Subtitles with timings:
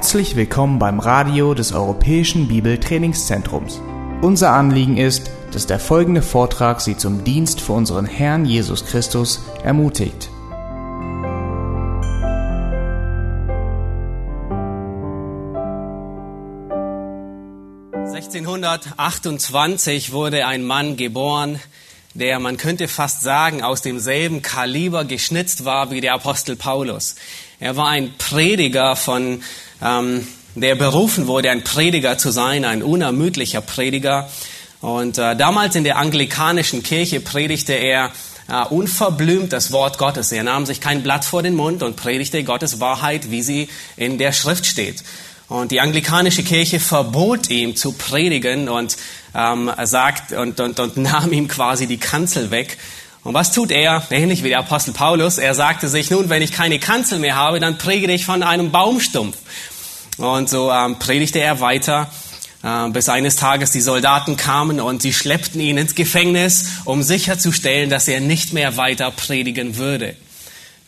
[0.00, 3.82] Herzlich willkommen beim Radio des Europäischen Bibeltrainingszentrums.
[4.22, 9.42] Unser Anliegen ist, dass der folgende Vortrag Sie zum Dienst für unseren Herrn Jesus Christus
[9.62, 10.30] ermutigt.
[17.92, 21.60] (1628) wurde ein Mann geboren,
[22.14, 27.16] der, man könnte fast sagen, aus demselben Kaliber geschnitzt war wie der Apostel Paulus.
[27.60, 29.42] Er war ein Prediger von
[29.82, 34.28] ähm, der berufen wurde, ein Prediger zu sein, ein unermüdlicher Prediger.
[34.80, 38.10] Und äh, damals in der anglikanischen Kirche predigte er
[38.48, 40.32] äh, unverblümt das Wort Gottes.
[40.32, 44.18] Er nahm sich kein Blatt vor den Mund und predigte Gottes Wahrheit, wie sie in
[44.18, 45.04] der Schrift steht.
[45.48, 48.96] Und die anglikanische Kirche verbot ihm zu predigen und
[49.34, 52.78] ähm, sagt und, und, und nahm ihm quasi die Kanzel weg.
[53.22, 54.02] Und was tut er?
[54.10, 55.36] Ähnlich wie der Apostel Paulus.
[55.36, 58.70] Er sagte sich, nun, wenn ich keine Kanzel mehr habe, dann predige ich von einem
[58.70, 59.36] Baumstumpf.
[60.16, 62.10] Und so ähm, predigte er weiter,
[62.62, 67.90] äh, bis eines Tages die Soldaten kamen und sie schleppten ihn ins Gefängnis, um sicherzustellen,
[67.90, 70.16] dass er nicht mehr weiter predigen würde.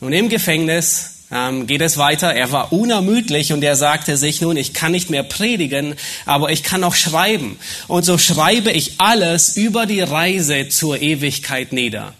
[0.00, 2.34] Nun im Gefängnis ähm, geht es weiter.
[2.34, 6.62] Er war unermüdlich und er sagte sich, nun, ich kann nicht mehr predigen, aber ich
[6.62, 7.58] kann auch schreiben.
[7.88, 12.14] Und so schreibe ich alles über die Reise zur Ewigkeit nieder.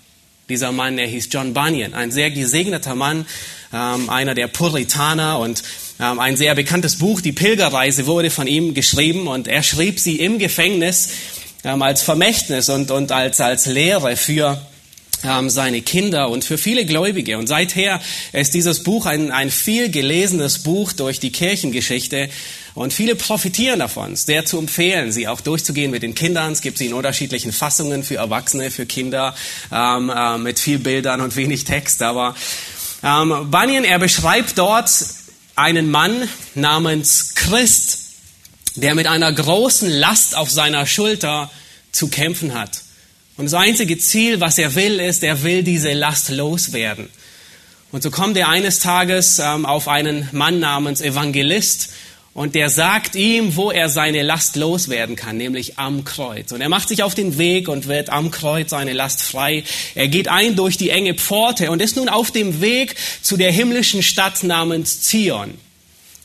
[0.49, 3.27] Dieser Mann, er hieß John Bunyan, ein sehr gesegneter Mann,
[3.73, 5.63] ähm, einer der Puritaner und
[6.01, 10.17] ähm, ein sehr bekanntes Buch, die Pilgerreise, wurde von ihm geschrieben und er schrieb sie
[10.17, 11.11] im Gefängnis
[11.65, 14.61] ähm, als Vermächtnis und, und als, als Lehre für
[15.23, 17.39] seine Kinder und für viele Gläubige.
[17.39, 18.01] Und seither
[18.33, 22.29] ist dieses Buch ein, ein viel gelesenes Buch durch die Kirchengeschichte.
[22.75, 24.17] Und viele profitieren davon.
[24.17, 26.53] Sehr zu empfehlen, sie auch durchzugehen mit den Kindern.
[26.53, 29.35] Es gibt sie in unterschiedlichen Fassungen für Erwachsene, für Kinder,
[29.71, 32.03] ähm, äh, mit viel Bildern und wenig Text.
[32.03, 32.35] Aber
[33.03, 34.91] ähm, Bunyan, er beschreibt dort
[35.55, 37.99] einen Mann namens Christ,
[38.77, 41.51] der mit einer großen Last auf seiner Schulter
[41.93, 42.83] zu kämpfen hat.
[43.37, 47.09] Und das einzige Ziel, was er will, ist, er will diese Last loswerden.
[47.91, 51.91] Und so kommt er eines Tages ähm, auf einen Mann namens Evangelist
[52.35, 56.53] und der sagt ihm, wo er seine Last loswerden kann, nämlich am Kreuz.
[56.53, 59.65] Und er macht sich auf den Weg und wird am Kreuz seine Last frei.
[59.95, 63.53] Er geht ein durch die enge Pforte und ist nun auf dem Weg zu der
[63.53, 65.53] himmlischen Stadt namens Zion.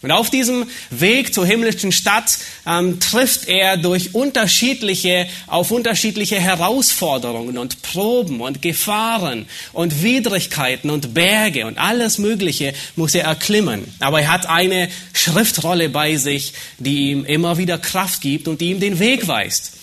[0.04, 2.38] Und auf diesem Weg zur himmlischen Stadt
[2.68, 11.16] ähm, trifft er durch unterschiedliche, auf unterschiedliche Herausforderungen und Proben und Gefahren und Widrigkeiten und
[11.16, 13.92] Berge und alles Mögliche muss er erklimmen.
[14.00, 18.70] Aber er hat eine Schriftrolle bei sich, die ihm immer wieder Kraft gibt und die
[18.70, 19.74] ihm den Weg weist.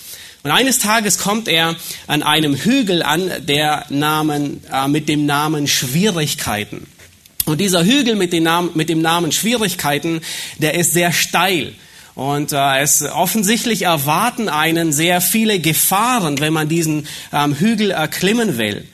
[0.45, 1.75] Und eines Tages kommt er
[2.07, 6.87] an einem Hügel an, der Namen, äh, mit dem Namen Schwierigkeiten.
[7.47, 10.21] Und dieser Hügel mit dem Namen, mit dem Namen Schwierigkeiten,
[10.59, 11.75] der ist sehr steil.
[12.15, 18.57] Und äh, es offensichtlich erwarten einen sehr viele Gefahren, wenn man diesen ähm, Hügel erklimmen
[18.57, 18.87] will.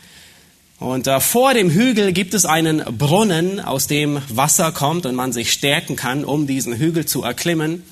[0.79, 5.33] Und äh, vor dem Hügel gibt es einen Brunnen, aus dem Wasser kommt und man
[5.33, 7.83] sich stärken kann, um diesen Hügel zu erklimmen.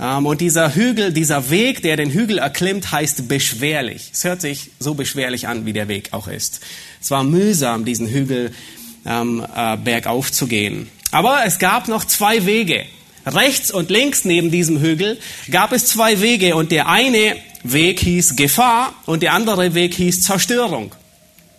[0.00, 4.10] Ähm, und dieser Hügel, dieser Weg, der den Hügel erklimmt, heißt beschwerlich.
[4.12, 6.60] Es hört sich so beschwerlich an, wie der Weg auch ist.
[7.00, 8.52] Es war mühsam, diesen Hügel
[9.06, 10.90] ähm, äh, bergauf zu gehen.
[11.10, 12.84] Aber es gab noch zwei Wege.
[13.26, 15.18] Rechts und links neben diesem Hügel
[15.50, 20.22] gab es zwei Wege und der eine Weg hieß Gefahr und der andere Weg hieß
[20.22, 20.94] Zerstörung.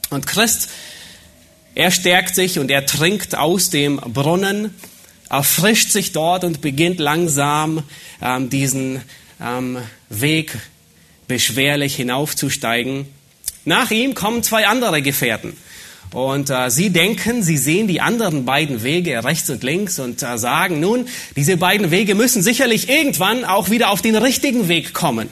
[0.10, 0.70] Und Christ,
[1.76, 4.74] er stärkt sich und er trinkt aus dem Brunnen,
[5.30, 7.84] erfrischt sich dort und beginnt langsam
[8.22, 9.02] ähm, diesen
[9.42, 9.78] ähm,
[10.10, 10.58] Weg
[11.28, 13.06] beschwerlich hinaufzusteigen.
[13.66, 15.56] Nach ihm kommen zwei andere Gefährten.
[16.12, 20.38] Und äh, sie denken, sie sehen die anderen beiden Wege rechts und links und äh,
[20.38, 25.30] sagen, nun, diese beiden Wege müssen sicherlich irgendwann auch wieder auf den richtigen Weg kommen.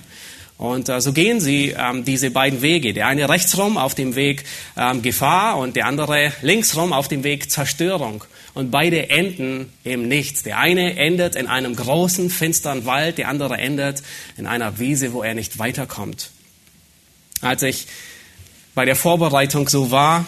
[0.57, 2.93] Und äh, so gehen sie ähm, diese beiden Wege.
[2.93, 4.43] Der eine rechtsrum auf dem Weg
[4.75, 8.23] ähm, Gefahr und der andere linksrum auf dem Weg Zerstörung.
[8.53, 10.41] Und beide enden im Nichts.
[10.41, 14.01] Der eine endet in einem großen, finsteren Wald, der andere endet
[14.35, 16.31] in einer Wiese, wo er nicht weiterkommt.
[17.41, 17.85] Als ich
[18.73, 20.25] bei der Vorbereitung so war,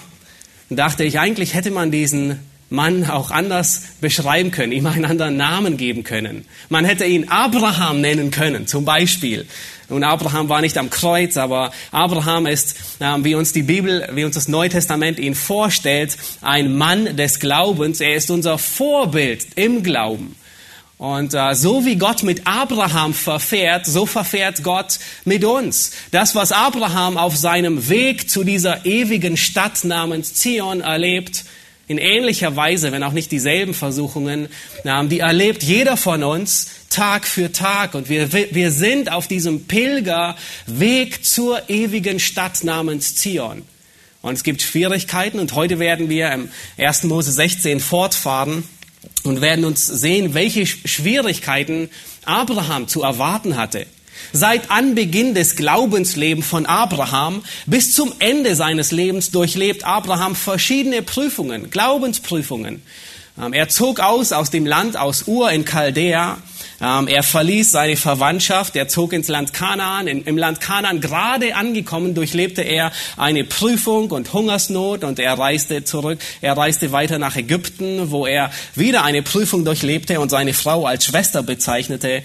[0.69, 2.39] dachte ich, eigentlich hätte man diesen
[2.69, 6.45] Mann auch anders beschreiben können, ihm einen anderen Namen geben können.
[6.69, 9.47] Man hätte ihn Abraham nennen können, zum Beispiel.
[9.89, 12.75] Und Abraham war nicht am Kreuz, aber Abraham ist,
[13.23, 17.99] wie uns die Bibel, wie uns das Neue Testament ihn vorstellt, ein Mann des Glaubens.
[17.99, 20.35] Er ist unser Vorbild im Glauben.
[20.99, 25.93] Und äh, so wie Gott mit Abraham verfährt, so verfährt Gott mit uns.
[26.11, 31.45] Das, was Abraham auf seinem Weg zu dieser ewigen Stadt namens Zion erlebt,
[31.87, 34.49] in ähnlicher Weise, wenn auch nicht dieselben Versuchungen,
[34.83, 37.95] die erlebt jeder von uns Tag für Tag.
[37.95, 43.63] Und wir, wir sind auf diesem Pilgerweg zur ewigen Stadt namens Zion.
[44.21, 47.03] Und es gibt Schwierigkeiten und heute werden wir im 1.
[47.05, 48.65] Mose 16 fortfahren
[49.23, 51.89] und werden uns sehen, welche Schwierigkeiten
[52.25, 53.85] Abraham zu erwarten hatte.
[54.33, 61.69] Seit Anbeginn des Glaubenslebens von Abraham bis zum Ende seines Lebens durchlebt Abraham verschiedene Prüfungen,
[61.69, 62.81] Glaubensprüfungen.
[63.41, 66.37] Ähm, er zog aus aus dem Land aus Ur in Chaldea.
[66.81, 70.07] Ähm, er verließ seine Verwandtschaft, er zog ins Land Kanaan.
[70.07, 76.19] Im Land Kanaan gerade angekommen durchlebte er eine Prüfung und Hungersnot und er reiste zurück.
[76.41, 81.05] Er reiste weiter nach Ägypten, wo er wieder eine Prüfung durchlebte und seine Frau als
[81.05, 82.23] Schwester bezeichnete.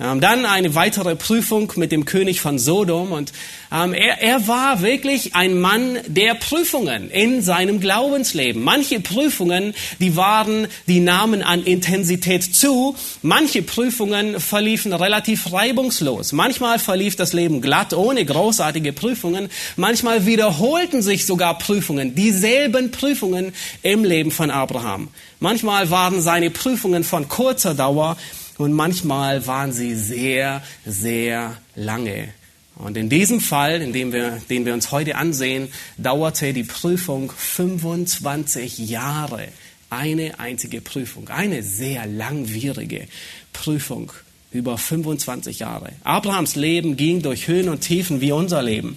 [0.00, 3.32] Ähm, dann eine weitere Prüfung mit dem König von Sodom und
[3.70, 8.62] ähm, er, er war wirklich ein Mann der Prüfungen in seinem Glaubensleben.
[8.62, 12.96] Manche Prüfungen, die waren, die nahmen an Intensität zu.
[13.20, 16.32] Manche Prüfungen verliefen relativ reibungslos.
[16.32, 19.50] Manchmal verlief das Leben glatt, ohne großartige Prüfungen.
[19.76, 23.52] Manchmal wiederholten sich sogar Prüfungen, dieselben Prüfungen
[23.82, 25.08] im Leben von Abraham.
[25.38, 28.16] Manchmal waren seine Prüfungen von kurzer Dauer,
[28.58, 32.28] und manchmal waren sie sehr, sehr lange.
[32.76, 35.68] Und in diesem Fall, in dem wir, den wir uns heute ansehen,
[35.98, 39.48] dauerte die Prüfung 25 Jahre.
[39.90, 43.06] Eine einzige Prüfung, eine sehr langwierige
[43.52, 44.12] Prüfung
[44.50, 45.92] über 25 Jahre.
[46.02, 48.96] Abrahams Leben ging durch Höhen und Tiefen wie unser Leben.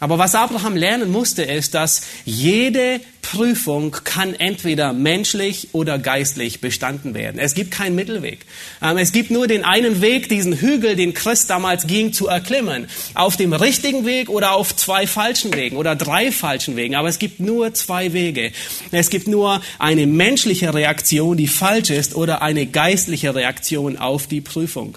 [0.00, 7.12] Aber was Abraham lernen musste, ist, dass jede Prüfung kann entweder menschlich oder geistlich bestanden
[7.12, 7.38] werden.
[7.38, 8.46] Es gibt keinen Mittelweg.
[8.80, 12.88] Ähm, es gibt nur den einen Weg, diesen Hügel, den Christ damals ging, zu erklimmen.
[13.12, 16.94] Auf dem richtigen Weg oder auf zwei falschen Wegen oder drei falschen Wegen.
[16.94, 18.52] Aber es gibt nur zwei Wege.
[18.92, 24.40] Es gibt nur eine menschliche Reaktion, die falsch ist, oder eine geistliche Reaktion auf die
[24.40, 24.96] Prüfung.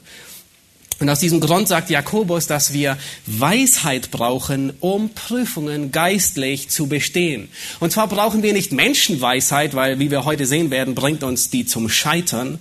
[1.02, 2.96] Und aus diesem Grund sagt Jakobus, dass wir
[3.26, 7.50] Weisheit brauchen, um Prüfungen geistlich zu bestehen.
[7.80, 11.66] Und zwar brauchen wir nicht Menschenweisheit, weil, wie wir heute sehen werden, bringt uns die
[11.66, 12.60] zum Scheitern,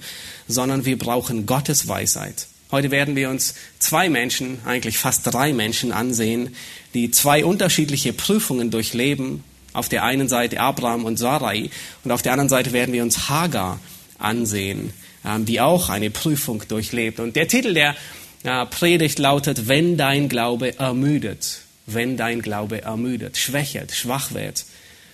[0.48, 2.46] sondern wir brauchen Gottes Weisheit.
[2.70, 6.56] Heute werden wir uns zwei Menschen, eigentlich fast drei Menschen ansehen,
[6.94, 9.44] die zwei unterschiedliche Prüfungen durchleben.
[9.74, 11.68] Auf der einen Seite Abraham und Sarai
[12.04, 13.80] und auf der anderen Seite werden wir uns Hagar
[14.18, 14.94] ansehen,
[15.26, 17.20] ähm, die auch eine Prüfung durchlebt.
[17.20, 17.94] Und der Titel der
[18.42, 24.64] Predigt lautet, wenn dein Glaube ermüdet, wenn dein Glaube ermüdet, schwächelt, schwach wird.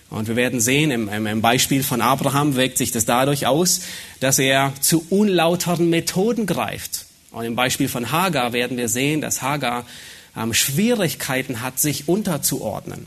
[0.09, 3.81] Und wir werden sehen, im, Beispiel von Abraham wirkt sich das dadurch aus,
[4.21, 7.05] dass er zu unlauteren Methoden greift.
[7.31, 9.85] Und im Beispiel von Hagar werden wir sehen, dass Hagar
[10.37, 13.05] ähm, Schwierigkeiten hat, sich unterzuordnen.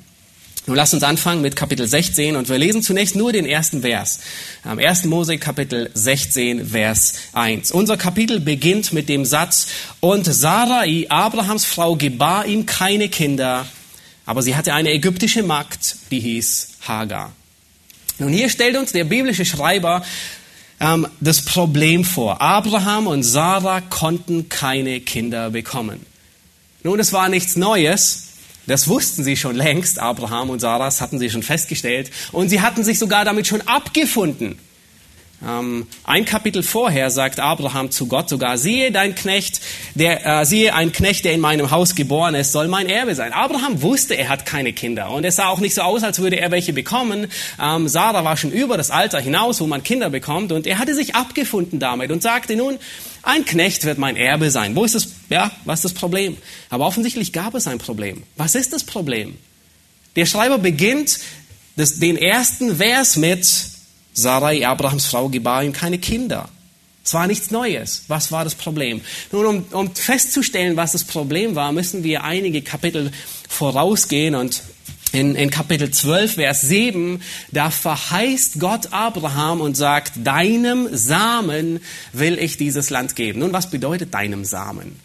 [0.67, 4.21] Nun lasst uns anfangen mit Kapitel 16 und wir lesen zunächst nur den ersten Vers.
[4.63, 5.05] Am 1.
[5.05, 7.73] Mose Kapitel 16 Vers 1.
[7.73, 9.69] Unser Kapitel beginnt mit dem Satz,
[10.01, 13.67] und Sarai, Abrahams Frau, gebar ihm keine Kinder,
[14.27, 17.33] aber sie hatte eine ägyptische Magd, die hieß Hagar.
[18.19, 20.05] Nun hier stellt uns der biblische Schreiber
[20.79, 22.43] ähm, das Problem vor.
[22.43, 26.05] Abraham und Sarah konnten keine Kinder bekommen.
[26.83, 28.30] Nun, es war nichts Neues.
[28.67, 32.11] Das wussten sie schon längst, Abraham und Sarah, das hatten sie schon festgestellt.
[32.33, 34.59] Und sie hatten sich sogar damit schon abgefunden.
[35.47, 39.61] Ähm, ein Kapitel vorher sagt Abraham zu Gott sogar, siehe dein Knecht,
[39.95, 43.33] der, äh, siehe ein Knecht, der in meinem Haus geboren ist, soll mein Erbe sein.
[43.33, 46.39] Abraham wusste, er hat keine Kinder und es sah auch nicht so aus, als würde
[46.39, 47.29] er welche bekommen.
[47.61, 50.95] Ähm, Sarah war schon über das Alter hinaus, wo man Kinder bekommt und er hatte
[50.95, 52.79] sich abgefunden damit und sagte nun,
[53.23, 54.77] ein Knecht wird mein Erbe sein.
[54.77, 56.37] Wo ist das, ja, was ist das Problem?
[56.69, 58.23] Aber offensichtlich gab es ein Problem.
[58.37, 59.37] Was ist das Problem?
[60.17, 61.19] Der Schreiber beginnt
[61.77, 63.47] das, den ersten Vers mit
[64.13, 66.49] Sarai, Abrahams Frau, gebar ihm keine Kinder.
[67.05, 68.05] Es war nichts Neues.
[68.09, 69.01] Was war das Problem?
[69.33, 73.11] Nun, um, um festzustellen, was das Problem war, müssen wir einige Kapitel
[73.49, 74.63] vorausgehen und
[75.13, 81.81] in, in Kapitel 12, Vers 7, da verheißt Gott Abraham und sagt, deinem Samen
[82.13, 83.41] will ich dieses Land geben.
[83.41, 85.01] Nun, was bedeutet deinem Samen?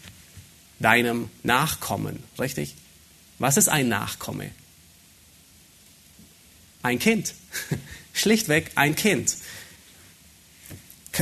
[0.78, 2.74] Deinem Nachkommen, richtig?
[3.38, 4.50] Was ist ein Nachkomme?
[6.82, 7.34] Ein Kind.
[8.16, 9.36] Schlichtweg ein Kind.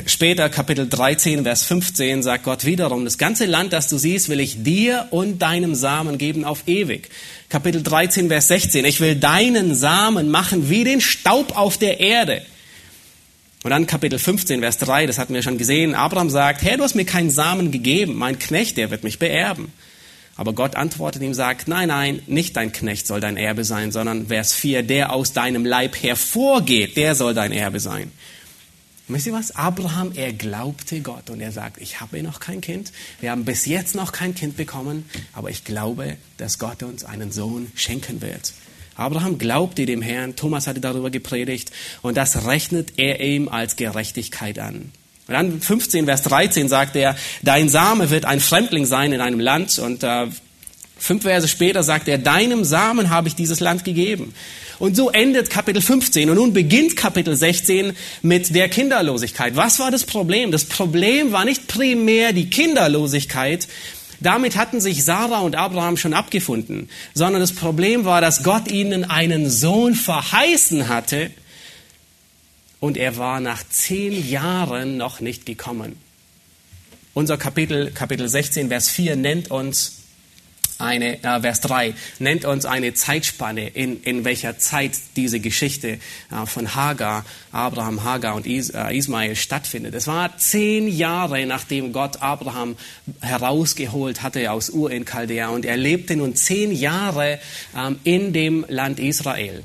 [0.07, 4.41] Später, Kapitel 13, Vers 15, sagt Gott wiederum, das ganze Land, das du siehst, will
[4.41, 7.11] ich dir und deinem Samen geben auf ewig.
[7.49, 12.45] Kapitel 13, Vers 16, ich will deinen Samen machen wie den Staub auf der Erde.
[13.63, 15.95] Und dann Kapitel 15, Vers 3, das hatten wir schon gesehen.
[15.95, 18.15] Abraham sagt, Herr, du hast mir keinen Samen gegeben.
[18.15, 19.73] Mein Knecht, der wird mich beerben.
[20.37, 24.27] Aber Gott antwortet ihm, sagt, nein, nein, nicht dein Knecht soll dein Erbe sein, sondern
[24.27, 28.11] Vers 4, der aus deinem Leib hervorgeht, der soll dein Erbe sein.
[29.07, 29.55] Und wisst ihr was?
[29.55, 32.91] Abraham, er glaubte Gott und er sagt, ich habe noch kein Kind.
[33.21, 37.31] Wir haben bis jetzt noch kein Kind bekommen, aber ich glaube, dass Gott uns einen
[37.31, 38.55] Sohn schenken wird.
[38.97, 44.59] Abraham glaubte dem Herrn, Thomas hatte darüber gepredigt und das rechnet er ihm als Gerechtigkeit
[44.59, 44.91] an.
[45.27, 49.41] Und dann 15, Vers 13 sagt er, dein Same wird ein Fremdling sein in einem
[49.41, 49.79] Land.
[49.79, 50.27] Und äh,
[50.99, 54.35] fünf Verse später sagt er, deinem Samen habe ich dieses Land gegeben.
[54.79, 59.57] Und so endet Kapitel 15 und nun beginnt Kapitel 16 mit der Kinderlosigkeit.
[59.57, 60.51] Was war das Problem?
[60.51, 63.69] Das Problem war nicht primär die Kinderlosigkeit,
[64.21, 69.05] damit hatten sich Sarah und Abraham schon abgefunden, sondern das Problem war, dass Gott ihnen
[69.05, 71.31] einen Sohn verheißen hatte,
[72.85, 75.97] und er war nach zehn Jahren noch nicht gekommen.
[77.15, 80.03] Unser Kapitel, Kapitel 16, Vers 4 nennt uns
[80.77, 85.93] eine, äh, Vers 3 nennt uns eine Zeitspanne, in, in welcher Zeit diese Geschichte
[86.31, 89.95] äh, von Hagar, Abraham, Hagar und Is, äh, Ismael stattfindet.
[89.95, 92.77] Es war zehn Jahre, nachdem Gott Abraham
[93.23, 97.39] herausgeholt hatte aus Ur in Chaldea und er lebte nun zehn Jahre
[97.75, 99.65] ähm, in dem Land Israel.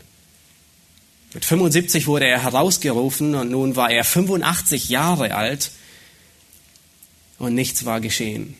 [1.34, 5.72] Mit 75 wurde er herausgerufen und nun war er 85 Jahre alt
[7.38, 8.56] und nichts war geschehen.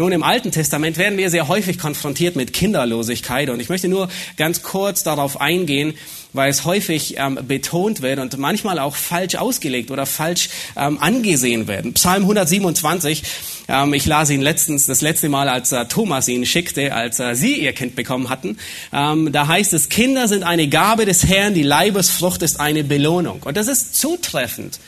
[0.00, 4.08] Nun, im Alten Testament werden wir sehr häufig konfrontiert mit Kinderlosigkeit und ich möchte nur
[4.36, 5.94] ganz kurz darauf eingehen,
[6.32, 11.66] weil es häufig ähm, betont wird und manchmal auch falsch ausgelegt oder falsch ähm, angesehen
[11.66, 11.94] werden.
[11.94, 13.24] Psalm 127,
[13.66, 17.34] ähm, ich las ihn letztens, das letzte Mal, als äh, Thomas ihn schickte, als äh,
[17.34, 18.56] sie ihr Kind bekommen hatten.
[18.92, 23.42] Ähm, da heißt es, Kinder sind eine Gabe des Herrn, die Leibesfrucht ist eine Belohnung.
[23.42, 24.78] Und das ist zutreffend.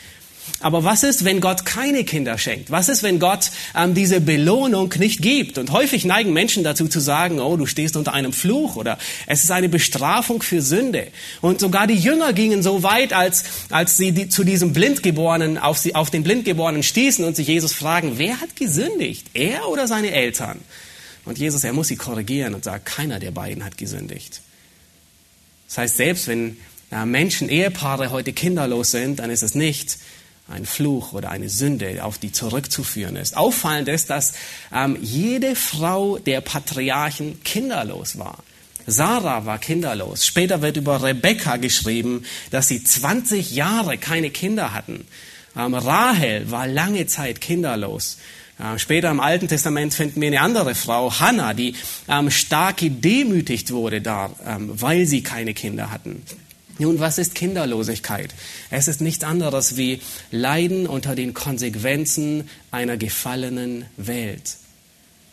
[0.59, 2.69] Aber was ist, wenn Gott keine Kinder schenkt?
[2.69, 5.57] Was ist, wenn Gott ähm, diese Belohnung nicht gibt?
[5.57, 9.43] Und häufig neigen Menschen dazu zu sagen, oh, du stehst unter einem Fluch oder es
[9.43, 11.07] ist eine Bestrafung für Sünde.
[11.41, 15.77] Und sogar die Jünger gingen so weit, als, als sie die, zu diesem Blindgeborenen, auf,
[15.77, 19.27] sie, auf den Blindgeborenen stießen und sich Jesus fragen, wer hat gesündigt?
[19.33, 20.59] Er oder seine Eltern?
[21.25, 24.41] Und Jesus, er muss sie korrigieren und sagt, keiner der beiden hat gesündigt.
[25.67, 26.57] Das heißt, selbst wenn
[26.91, 29.97] äh, Menschen, Ehepaare heute kinderlos sind, dann ist es nicht
[30.47, 33.37] ein Fluch oder eine Sünde, auf die zurückzuführen ist.
[33.37, 34.33] Auffallend ist, dass
[34.73, 38.43] ähm, jede Frau der Patriarchen kinderlos war.
[38.87, 40.25] Sarah war kinderlos.
[40.25, 45.05] Später wird über Rebekka geschrieben, dass sie 20 Jahre keine Kinder hatten.
[45.55, 48.17] Ähm, Rahel war lange Zeit kinderlos.
[48.59, 51.75] Ähm, später im Alten Testament finden wir eine andere Frau, Hannah, die
[52.07, 56.23] ähm, stark gedemütigt wurde da, ähm, weil sie keine Kinder hatten.
[56.79, 58.33] Nun, was ist Kinderlosigkeit?
[58.69, 60.01] Es ist nichts anderes wie
[60.31, 64.57] Leiden unter den Konsequenzen einer gefallenen Welt.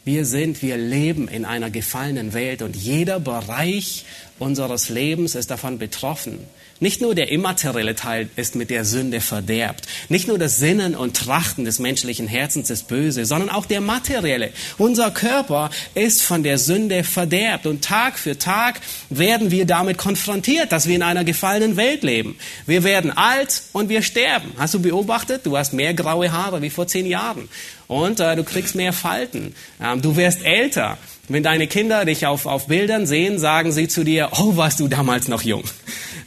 [0.09, 4.07] Wir sind, wir leben in einer gefallenen Welt und jeder Bereich
[4.39, 6.39] unseres Lebens ist davon betroffen.
[6.81, 9.87] Nicht nur der immaterielle Teil ist mit der Sünde verderbt.
[10.09, 14.53] Nicht nur das Sinnen und Trachten des menschlichen Herzens ist böse, sondern auch der materielle.
[14.79, 17.67] Unser Körper ist von der Sünde verderbt.
[17.67, 22.39] Und Tag für Tag werden wir damit konfrontiert, dass wir in einer gefallenen Welt leben.
[22.65, 24.53] Wir werden alt und wir sterben.
[24.57, 25.45] Hast du beobachtet?
[25.45, 27.49] Du hast mehr graue Haare wie vor zehn Jahren.
[27.89, 29.55] Und äh, du kriegst mehr Falten.
[29.83, 30.99] Ähm, du wirst älter.
[31.27, 34.89] Wenn deine Kinder dich auf, auf Bildern sehen, sagen sie zu dir, oh, warst du
[34.89, 35.65] damals noch jung.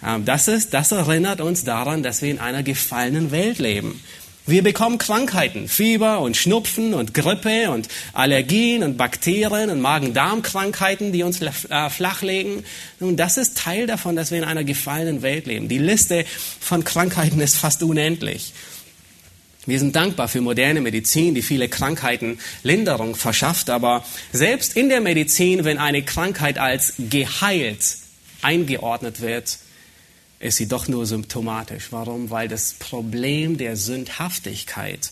[0.05, 4.01] Ähm, das, ist, das erinnert uns daran, dass wir in einer gefallenen Welt leben.
[4.47, 11.21] Wir bekommen Krankheiten, Fieber und Schnupfen und Grippe und Allergien und Bakterien und Magen-Darm-Krankheiten, die
[11.21, 12.63] uns äh, flachlegen.
[12.99, 15.67] Nun, das ist Teil davon, dass wir in einer gefallenen Welt leben.
[15.67, 16.25] Die Liste
[16.59, 18.53] von Krankheiten ist fast unendlich.
[19.67, 25.01] Wir sind dankbar für moderne Medizin, die viele Krankheiten Linderung verschafft, aber selbst in der
[25.01, 27.97] Medizin, wenn eine Krankheit als geheilt
[28.41, 29.59] eingeordnet wird,
[30.39, 31.89] ist sie doch nur symptomatisch.
[31.91, 32.31] Warum?
[32.31, 35.11] Weil das Problem der Sündhaftigkeit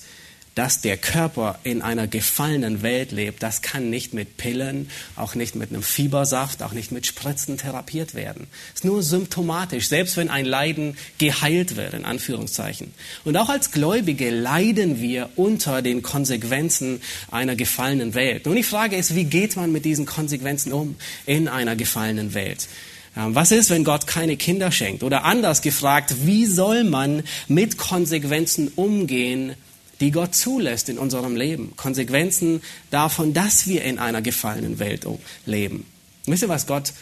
[0.60, 5.56] dass der Körper in einer gefallenen Welt lebt, das kann nicht mit Pillen, auch nicht
[5.56, 8.46] mit einem Fiebersaft, auch nicht mit Spritzen therapiert werden.
[8.75, 12.94] Ist nur symptomatisch, selbst wenn ein Leiden geheilt wird, in Anführungszeichen.
[13.24, 17.01] Und auch als Gläubige leiden wir unter den Konsequenzen
[17.32, 18.46] einer gefallenen Welt.
[18.46, 22.68] Nun die Frage ist, wie geht man mit diesen Konsequenzen um in einer gefallenen Welt?
[23.16, 25.04] Was ist, wenn Gott keine Kinder schenkt?
[25.04, 29.56] Oder anders gefragt, wie soll man mit Konsequenzen umgehen,
[30.00, 31.75] die Gott zulässt in unserem Leben.
[31.75, 35.06] Konsequenzen davon, dass wir in einer gefallenen Welt
[35.46, 35.86] leben.
[36.25, 36.94] Wisst ihr, was Gott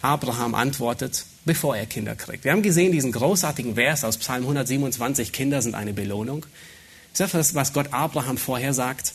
[0.00, 2.44] Abraham antwortet, bevor er Kinder kriegt?
[2.44, 6.46] Wir haben gesehen diesen großartigen Vers aus Psalm 127, Kinder sind eine Belohnung.
[7.12, 9.14] Ist das, was Gott Abraham vorher sagt?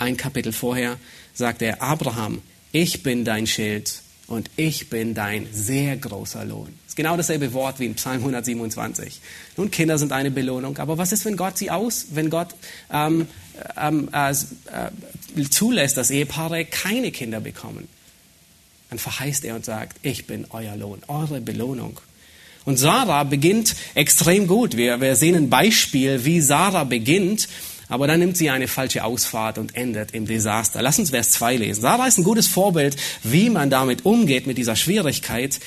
[0.00, 0.98] ein Kapitel vorher
[1.34, 2.42] sagt er, Abraham,
[2.72, 6.68] ich bin dein Schild und ich bin dein sehr großer Lohn.
[6.84, 9.20] Das ist genau dasselbe Wort wie in Psalm 127.
[9.56, 12.54] Nun, Kinder sind eine Belohnung, aber was ist, wenn Gott sie aus, wenn Gott
[12.92, 13.26] ähm,
[13.76, 17.88] ähm, äh, äh, zulässt, dass Ehepaare keine Kinder bekommen?
[18.88, 21.98] Dann verheißt er und sagt, ich bin euer Lohn, eure Belohnung.
[22.64, 24.76] Und Sarah beginnt extrem gut.
[24.76, 27.48] Wir, wir sehen ein Beispiel, wie Sarah beginnt.
[27.90, 30.80] Aber dann nimmt sie eine falsche Ausfahrt und endet im Desaster.
[30.80, 31.82] Lass uns Vers 2 lesen.
[31.82, 35.60] Sarah ist ein gutes Vorbild, wie man damit umgeht, mit dieser Schwierigkeit.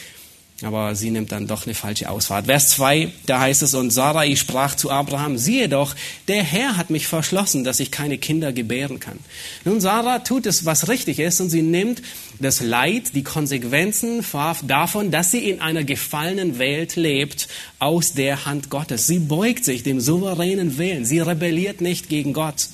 [0.64, 2.46] Aber sie nimmt dann doch eine falsche Ausfahrt.
[2.46, 5.94] Vers 2, da heißt es, und Sarai sprach zu Abraham, siehe doch,
[6.30, 9.20] der Herr hat mich verschlossen, dass ich keine Kinder gebären kann.
[9.66, 12.02] Nun, Sarah tut es, was richtig ist, und sie nimmt
[12.40, 14.24] das Leid, die Konsequenzen
[14.66, 19.06] davon, dass sie in einer gefallenen Welt lebt, aus der Hand Gottes.
[19.06, 21.04] Sie beugt sich dem souveränen Willen.
[21.04, 22.68] Sie rebelliert nicht gegen Gott.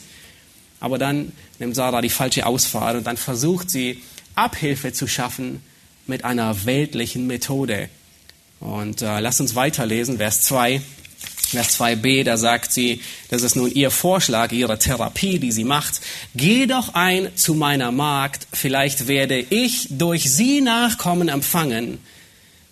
[0.80, 4.04] Aber dann nimmt Sarah die falsche Ausfahrt und dann versucht sie,
[4.36, 5.62] Abhilfe zu schaffen
[6.10, 7.90] mit einer weltlichen Methode.
[8.60, 10.82] Und äh, lasst uns weiterlesen, Vers 2.
[11.50, 16.00] Vers 2b, da sagt sie, das ist nun ihr Vorschlag, ihre Therapie, die sie macht.
[16.36, 21.98] Geh doch ein zu meiner Magd, vielleicht werde ich durch sie Nachkommen empfangen.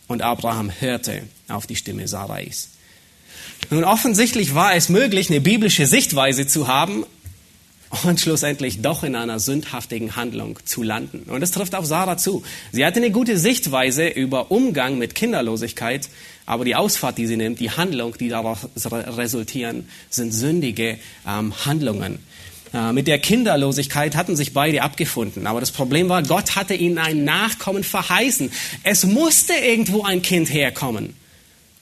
[0.08, 2.70] Und Abraham hörte auf die Stimme Sarais.
[3.72, 7.03] Nun offensichtlich war es möglich, eine biblische Sichtweise zu haben,
[8.03, 11.29] und schlussendlich doch in einer sündhaftigen Handlung zu landen.
[11.29, 12.44] Und das trifft auf Sarah zu.
[12.72, 16.10] Sie hatte eine gute Sichtweise über Umgang mit Kinderlosigkeit,
[16.46, 22.20] aber die Ausfahrt, die sie nimmt, die Handlung, die daraus resultieren, sind sündige ähm, Handlungen.
[22.74, 25.48] Äh, mit der Kinderlosigkeit hatten sich beide abgefunden.
[25.48, 28.51] Aber das Problem war, Gott hatte ihnen ein Nachkommen verheißen.
[28.84, 31.15] Es musste irgendwo ein Kind herkommen.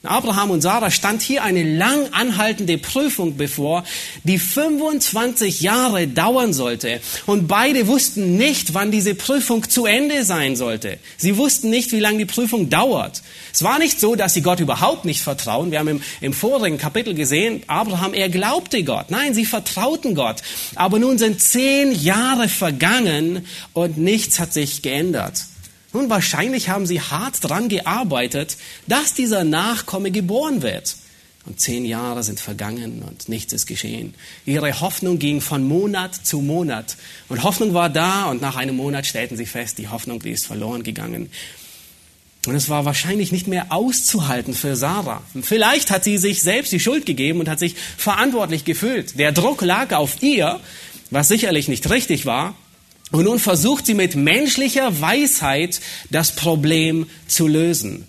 [0.06, 3.84] Abraham und Sarah stand hier eine lang anhaltende Prüfung bevor,
[4.24, 7.00] die 25 Jahre dauern sollte.
[7.26, 10.98] Und beide wussten nicht, wann diese Prüfung zu Ende sein sollte.
[11.16, 13.22] Sie wussten nicht, wie lange die Prüfung dauert.
[13.52, 15.70] Es war nicht so, dass sie Gott überhaupt nicht vertrauen.
[15.70, 19.10] Wir haben im, im vorigen Kapitel gesehen, Abraham, er glaubte Gott.
[19.10, 20.42] Nein, sie vertrauten Gott.
[20.74, 25.44] Aber nun sind zehn Jahre vergangen und nichts hat sich geändert.
[25.96, 30.94] Nun, wahrscheinlich haben sie hart daran gearbeitet, dass dieser Nachkomme geboren wird.
[31.46, 34.12] Und zehn Jahre sind vergangen und nichts ist geschehen.
[34.44, 36.98] Ihre Hoffnung ging von Monat zu Monat.
[37.30, 40.46] Und Hoffnung war da und nach einem Monat stellten sie fest, die Hoffnung, die ist
[40.46, 41.30] verloren gegangen.
[42.46, 45.22] Und es war wahrscheinlich nicht mehr auszuhalten für Sarah.
[45.40, 49.18] Vielleicht hat sie sich selbst die Schuld gegeben und hat sich verantwortlich gefühlt.
[49.18, 50.60] Der Druck lag auf ihr,
[51.10, 52.54] was sicherlich nicht richtig war.
[53.12, 58.08] Und nun versucht sie mit menschlicher Weisheit das Problem zu lösen.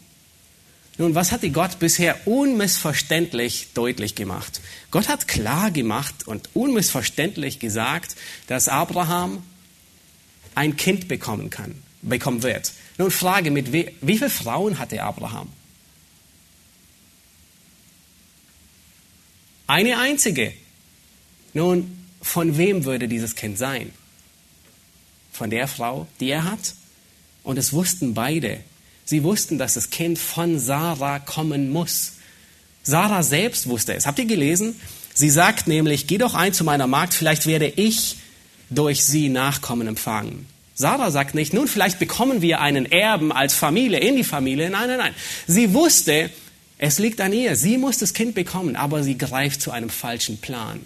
[0.97, 4.61] Nun, was hat die Gott bisher unmissverständlich deutlich gemacht?
[4.89, 8.15] Gott hat klar gemacht und unmissverständlich gesagt,
[8.47, 9.43] dass Abraham
[10.55, 12.71] ein Kind bekommen kann, bekommen wird.
[12.97, 15.49] Nun Frage, mit wie, wie viele Frauen hatte Abraham?
[19.67, 20.53] Eine einzige.
[21.53, 23.91] Nun, von wem würde dieses Kind sein?
[25.37, 26.73] Von der Frau, die er hat.
[27.43, 28.59] Und es wussten beide.
[29.05, 32.13] Sie wussten, dass das Kind von Sarah kommen muss.
[32.83, 34.05] Sarah selbst wusste es.
[34.05, 34.75] Habt ihr gelesen?
[35.13, 38.17] Sie sagt nämlich, geh doch ein zu meiner Magd, vielleicht werde ich
[38.69, 40.45] durch sie Nachkommen empfangen.
[40.75, 44.69] Sarah sagt nicht, nun vielleicht bekommen wir einen Erben als Familie in die Familie.
[44.69, 45.15] Nein, nein, nein.
[45.47, 46.29] Sie wusste,
[46.77, 47.55] es liegt an ihr.
[47.55, 50.81] Sie muss das Kind bekommen, aber sie greift zu einem falschen Plan.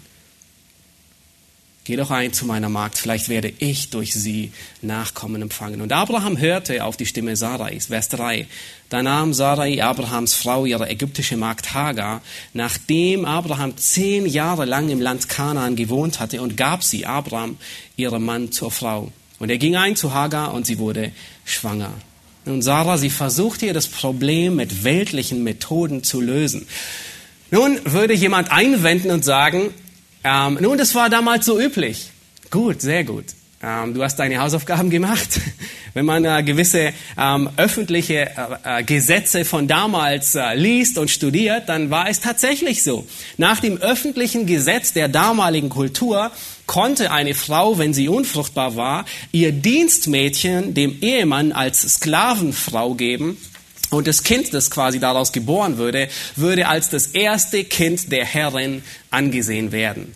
[1.84, 5.80] Geh doch ein zu meiner Magd, vielleicht werde ich durch sie Nachkommen empfangen.
[5.80, 7.86] Und Abraham hörte auf die Stimme Sarais.
[7.86, 8.46] Vers 3.
[8.88, 15.00] Da nahm Sarai, Abrahams Frau, ihre ägyptische Magd Hagar, nachdem Abraham zehn Jahre lang im
[15.00, 17.56] Land Kanaan gewohnt hatte, und gab sie Abraham,
[17.96, 19.10] ihrem Mann, zur Frau.
[19.40, 21.10] Und er ging ein zu Hagar und sie wurde
[21.44, 21.92] schwanger.
[22.44, 26.64] Nun, Sarah, sie versuchte ihr das Problem mit weltlichen Methoden zu lösen.
[27.50, 29.74] Nun würde jemand einwenden und sagen,
[30.24, 32.10] ähm, nun, das war damals so üblich.
[32.50, 33.26] Gut, sehr gut.
[33.64, 35.40] Ähm, du hast deine Hausaufgaben gemacht.
[35.94, 38.30] Wenn man äh, gewisse ähm, öffentliche
[38.64, 43.06] äh, äh, Gesetze von damals äh, liest und studiert, dann war es tatsächlich so.
[43.36, 46.32] Nach dem öffentlichen Gesetz der damaligen Kultur
[46.66, 53.36] konnte eine Frau, wenn sie unfruchtbar war, ihr Dienstmädchen dem Ehemann als Sklavenfrau geben
[53.92, 58.82] und das Kind, das quasi daraus geboren würde, würde als das erste Kind der Herrin
[59.10, 60.14] angesehen werden.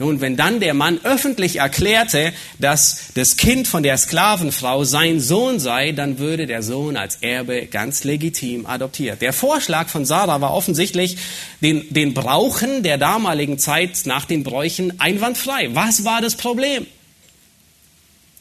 [0.00, 5.60] Nun, wenn dann der Mann öffentlich erklärte, dass das Kind von der Sklavenfrau sein Sohn
[5.60, 9.20] sei, dann würde der Sohn als Erbe ganz legitim adoptiert.
[9.20, 11.18] Der Vorschlag von Sarah war offensichtlich
[11.60, 15.68] den, den Brauchen der damaligen Zeit nach den Bräuchen einwandfrei.
[15.74, 16.86] Was war das Problem?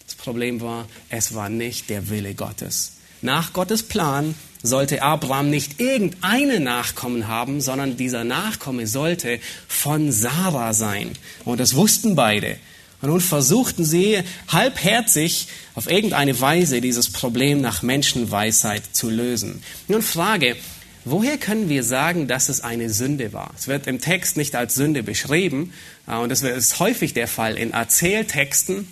[0.06, 2.94] Das Problem war, es war nicht der Wille Gottes.
[3.22, 10.74] Nach Gottes Plan sollte Abraham nicht irgendeine Nachkommen haben, sondern dieser Nachkomme sollte von Sarah
[10.74, 11.12] sein.
[11.46, 12.58] Und das wussten beide.
[13.02, 14.20] Und nun versuchten sie
[14.50, 19.64] halbherzig auf irgendeine Weise dieses Problem nach Menschenweisheit zu lösen.
[19.88, 20.58] Nun Frage,
[21.06, 23.52] woher können wir sagen, dass es eine Sünde war?
[23.58, 25.72] Es wird im Text nicht als Sünde beschrieben
[26.08, 28.86] äh, und das ist häufig der Fall in Erzähltexten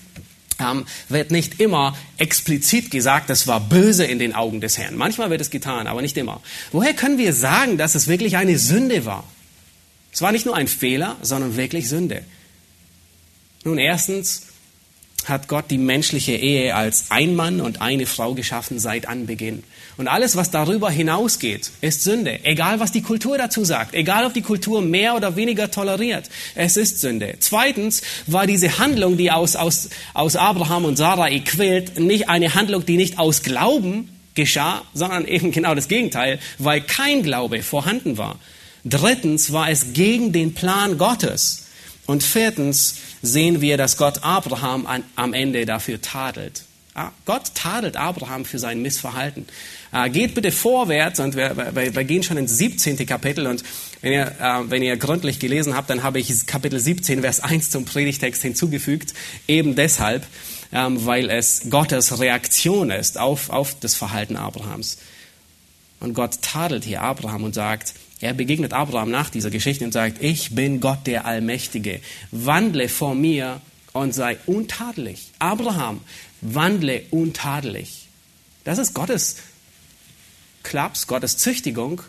[0.59, 4.95] ähm, wird nicht immer explizit gesagt, das war böse in den Augen des Herrn.
[4.95, 6.41] Manchmal wird es getan, aber nicht immer.
[6.71, 9.23] Woher können wir sagen, dass es wirklich eine Sünde war?
[10.11, 12.23] Es war nicht nur ein Fehler, sondern wirklich Sünde.
[13.63, 14.43] Nun, erstens,
[15.29, 19.63] hat Gott die menschliche Ehe als ein Mann und eine Frau geschaffen seit Anbeginn.
[19.97, 22.39] Und alles, was darüber hinausgeht, ist Sünde.
[22.43, 23.95] Egal, was die Kultur dazu sagt.
[23.95, 26.29] Egal, ob die Kultur mehr oder weniger toleriert.
[26.55, 27.35] Es ist Sünde.
[27.39, 32.85] Zweitens war diese Handlung, die aus, aus, aus Abraham und Sarai quillt, nicht eine Handlung,
[32.85, 38.39] die nicht aus Glauben geschah, sondern eben genau das Gegenteil, weil kein Glaube vorhanden war.
[38.85, 41.63] Drittens war es gegen den Plan Gottes.
[42.05, 46.63] Und viertens sehen wir, dass Gott Abraham an, am Ende dafür tadelt.
[46.93, 49.45] Ah, Gott tadelt Abraham für sein Missverhalten.
[49.91, 53.05] Ah, geht bitte vorwärts und wir, wir, wir, gehen schon ins 17.
[53.05, 53.63] Kapitel und
[54.01, 57.69] wenn ihr, äh, wenn ihr gründlich gelesen habt, dann habe ich Kapitel 17, Vers 1
[57.69, 59.13] zum Predigtext hinzugefügt,
[59.47, 60.25] eben deshalb,
[60.73, 64.97] ähm, weil es Gottes Reaktion ist auf, auf das Verhalten Abrahams.
[65.99, 70.23] Und Gott tadelt hier Abraham und sagt, er begegnet Abraham nach dieser Geschichte und sagt,
[70.23, 72.01] ich bin Gott der Allmächtige,
[72.31, 73.61] wandle vor mir
[73.93, 75.31] und sei untadelig.
[75.39, 76.01] Abraham,
[76.41, 78.07] wandle untadelig.
[78.63, 79.37] Das ist Gottes
[80.63, 82.01] Klaps, Gottes Züchtigung.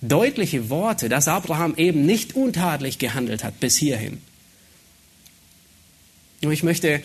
[0.00, 4.20] Deutliche Worte, dass Abraham eben nicht untadelig gehandelt hat bis hierhin.
[6.42, 7.02] Und ich möchte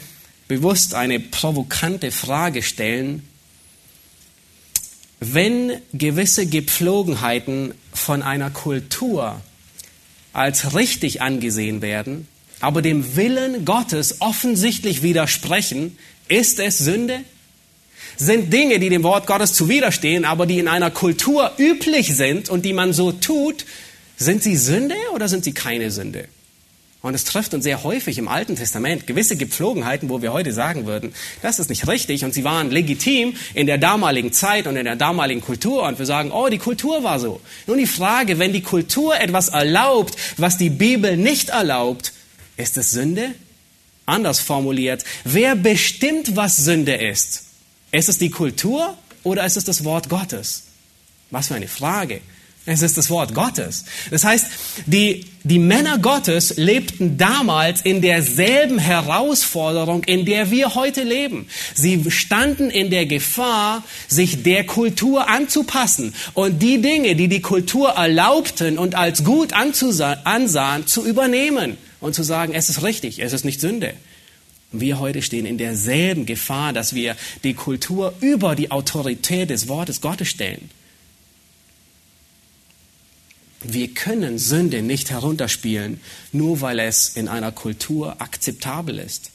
[0.47, 3.27] bewusst eine provokante Frage stellen,
[5.19, 9.41] wenn gewisse Gepflogenheiten von einer Kultur
[10.33, 12.27] als richtig angesehen werden,
[12.59, 17.21] aber dem Willen Gottes offensichtlich widersprechen, ist es Sünde?
[18.17, 22.65] Sind Dinge, die dem Wort Gottes zuwiderstehen, aber die in einer Kultur üblich sind und
[22.65, 23.65] die man so tut,
[24.17, 26.27] sind sie Sünde oder sind sie keine Sünde?
[27.07, 30.85] Und es trifft uns sehr häufig im Alten Testament gewisse Gepflogenheiten, wo wir heute sagen
[30.85, 34.83] würden, das ist nicht richtig und sie waren legitim in der damaligen Zeit und in
[34.83, 37.39] der damaligen Kultur und wir sagen, oh, die Kultur war so.
[37.65, 42.11] Nun die Frage, wenn die Kultur etwas erlaubt, was die Bibel nicht erlaubt,
[42.57, 43.33] ist es Sünde?
[44.05, 47.45] Anders formuliert, wer bestimmt, was Sünde ist?
[47.93, 50.63] Ist es die Kultur oder ist es das Wort Gottes?
[51.31, 52.19] Was für eine Frage.
[52.67, 53.85] Es ist das Wort Gottes.
[54.11, 54.45] Das heißt,
[54.87, 61.47] die, die Männer Gottes lebten damals in derselben Herausforderung, in der wir heute leben.
[61.73, 67.91] Sie standen in der Gefahr, sich der Kultur anzupassen und die Dinge, die die Kultur
[67.91, 73.45] erlaubten und als gut ansahen, zu übernehmen und zu sagen, es ist richtig, es ist
[73.45, 73.93] nicht Sünde.
[74.73, 80.01] Wir heute stehen in derselben Gefahr, dass wir die Kultur über die Autorität des Wortes
[80.01, 80.69] Gottes stellen.
[83.63, 85.99] Wir können Sünde nicht herunterspielen,
[86.31, 89.31] nur weil es in einer Kultur akzeptabel ist.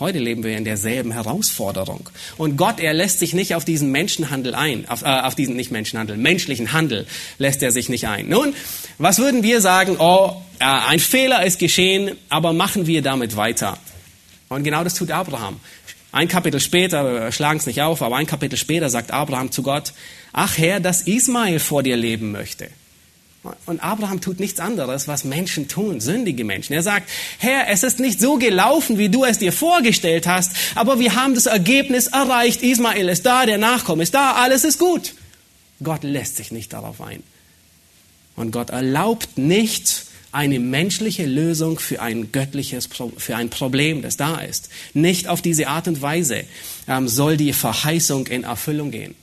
[0.00, 2.08] Heute leben wir in derselben Herausforderung.
[2.36, 5.70] Und Gott, er lässt sich nicht auf diesen Menschenhandel ein, auf, äh, auf diesen nicht
[5.70, 7.06] Menschenhandel, menschlichen Handel
[7.38, 8.28] lässt er sich nicht ein.
[8.28, 8.54] Nun,
[8.98, 9.96] was würden wir sagen?
[9.98, 13.78] Oh, äh, ein Fehler ist geschehen, aber machen wir damit weiter?
[14.48, 15.60] Und genau das tut Abraham.
[16.10, 19.62] Ein Kapitel später, wir schlagen es nicht auf, aber ein Kapitel später sagt Abraham zu
[19.62, 19.92] Gott,
[20.32, 22.68] ach Herr, dass Ismael vor dir leben möchte.
[23.66, 26.72] Und Abraham tut nichts anderes, was Menschen tun, sündige Menschen.
[26.72, 30.98] Er sagt, Herr, es ist nicht so gelaufen, wie du es dir vorgestellt hast, aber
[30.98, 32.62] wir haben das Ergebnis erreicht.
[32.62, 35.14] Ismael ist da, der Nachkomme ist da, alles ist gut.
[35.82, 37.22] Gott lässt sich nicht darauf ein.
[38.36, 44.38] Und Gott erlaubt nicht eine menschliche Lösung für ein göttliches, für ein Problem, das da
[44.38, 44.68] ist.
[44.92, 46.44] Nicht auf diese Art und Weise
[46.88, 49.14] ähm, soll die Verheißung in Erfüllung gehen.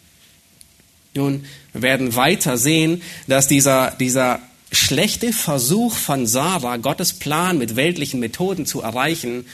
[1.14, 4.40] Nun, wir werden weiter sehen, dass dieser, dieser
[4.72, 9.46] schlechte Versuch von Sarah, Gottes Plan mit weltlichen Methoden zu erreichen,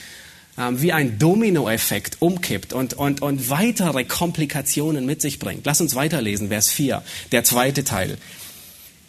[0.56, 5.66] ähm, wie ein Dominoeffekt umkippt und, und, und weitere Komplikationen mit sich bringt.
[5.66, 8.18] Lass uns weiterlesen, Vers 4, der zweite Teil.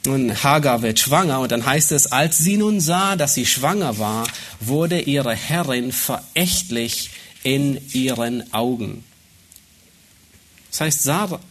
[0.08, 4.00] Und Hagar wird schwanger und dann heißt es, als sie nun sah, dass sie schwanger
[4.00, 4.28] war,
[4.60, 7.12] wurde ihre Herrin verächtlich
[7.44, 9.04] in ihren Augen.
[10.72, 11.42] Das heißt, Sarah,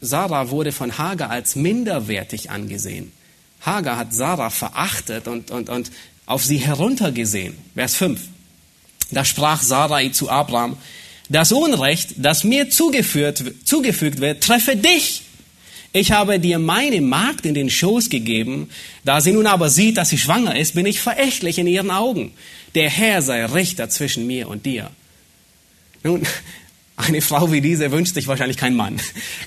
[0.00, 3.12] Sarah wurde von Hagar als minderwertig angesehen.
[3.60, 5.90] Hagar hat Sarah verachtet und, und, und
[6.26, 7.56] auf sie heruntergesehen.
[7.74, 8.20] Vers 5.
[9.10, 10.76] Da sprach Sarai zu Abraham,
[11.28, 15.22] das Unrecht, das mir zugeführt, zugefügt wird, treffe dich.
[15.92, 18.68] Ich habe dir meine Magd in den Schoß gegeben,
[19.04, 22.32] da sie nun aber sieht, dass sie schwanger ist, bin ich verächtlich in ihren Augen.
[22.74, 24.90] Der Herr sei Richter zwischen mir und dir.
[26.02, 26.26] Nun,
[26.96, 29.00] eine Frau wie diese wünscht sich wahrscheinlich kein Mann.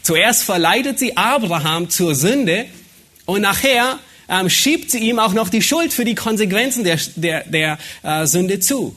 [0.03, 2.65] Zuerst verleitet sie Abraham zur Sünde
[3.25, 7.43] und nachher ähm, schiebt sie ihm auch noch die Schuld für die Konsequenzen der, der,
[7.45, 8.95] der äh, Sünde zu.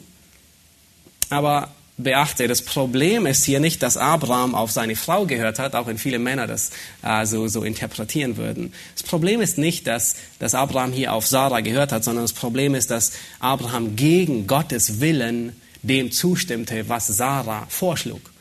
[1.31, 5.87] Aber beachte, das Problem ist hier nicht, dass Abraham auf seine Frau gehört hat, auch
[5.87, 6.71] wenn viele Männer das
[7.03, 8.73] äh, so, so interpretieren würden.
[8.95, 12.75] Das Problem ist nicht, dass, dass Abraham hier auf Sarah gehört hat, sondern das Problem
[12.75, 18.32] ist, dass Abraham gegen Gottes Willen dem zustimmte, was Sarah vorschlug.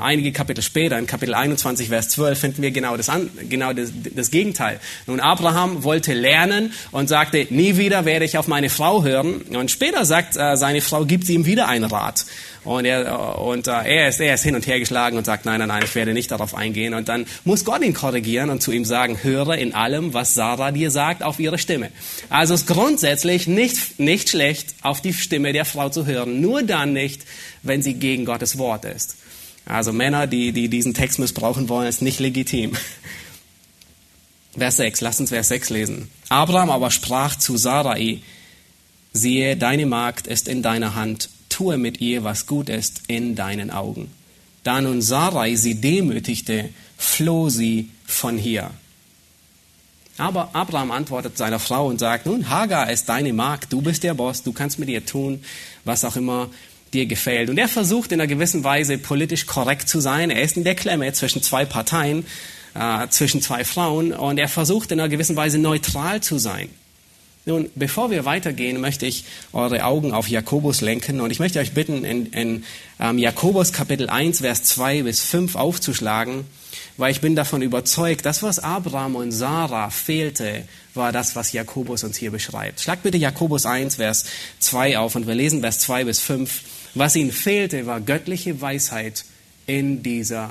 [0.00, 3.10] Einige Kapitel später, in Kapitel 21, Vers 12, finden wir genau das,
[3.48, 4.80] genau das, das Gegenteil.
[5.06, 9.42] Nun, Abraham wollte lernen und sagte, nie wieder werde ich auf meine Frau hören.
[9.42, 12.24] Und später sagt äh, seine Frau, gibt sie ihm wieder einen Rat.
[12.64, 15.58] Und, er, und äh, er, ist, er ist hin und her geschlagen und sagt, nein,
[15.58, 16.94] nein, nein, ich werde nicht darauf eingehen.
[16.94, 20.70] Und dann muss Gott ihn korrigieren und zu ihm sagen, höre in allem, was Sarah
[20.70, 21.90] dir sagt, auf ihre Stimme.
[22.30, 26.40] Also ist grundsätzlich nicht, nicht schlecht, auf die Stimme der Frau zu hören.
[26.40, 27.22] Nur dann nicht,
[27.62, 29.16] wenn sie gegen Gottes Wort ist.
[29.64, 32.72] Also Männer, die, die diesen Text missbrauchen wollen, ist nicht legitim.
[34.56, 36.10] Vers 6, lass uns Vers 6 lesen.
[36.28, 38.20] Abraham aber sprach zu Sarai,
[39.12, 43.70] siehe, deine Magd ist in deiner Hand, tue mit ihr, was gut ist in deinen
[43.70, 44.10] Augen.
[44.62, 48.70] Da nun Sarai sie demütigte, floh sie von hier.
[50.18, 54.14] Aber Abraham antwortet seiner Frau und sagt, nun, Hagar ist deine Magd, du bist der
[54.14, 55.42] Boss, du kannst mit ihr tun,
[55.84, 56.50] was auch immer
[56.92, 57.50] dir gefällt.
[57.50, 60.30] Und er versucht in einer gewissen Weise politisch korrekt zu sein.
[60.30, 62.26] Er ist in der Klemme zwischen zwei Parteien,
[62.74, 66.68] äh, zwischen zwei Frauen und er versucht in einer gewissen Weise neutral zu sein.
[67.44, 71.72] Nun, bevor wir weitergehen, möchte ich eure Augen auf Jakobus lenken und ich möchte euch
[71.72, 72.64] bitten, in, in
[73.00, 76.44] ähm, Jakobus Kapitel 1, Vers 2 bis 5 aufzuschlagen,
[76.98, 80.62] weil ich bin davon überzeugt, das, was Abraham und Sarah fehlte,
[80.94, 82.80] war das, was Jakobus uns hier beschreibt.
[82.80, 84.24] Schlag bitte Jakobus 1, Vers
[84.60, 86.62] 2 auf und wir lesen Vers 2 bis 5.
[86.94, 89.24] Was ihnen fehlte, war göttliche Weisheit
[89.66, 90.50] in, dieser,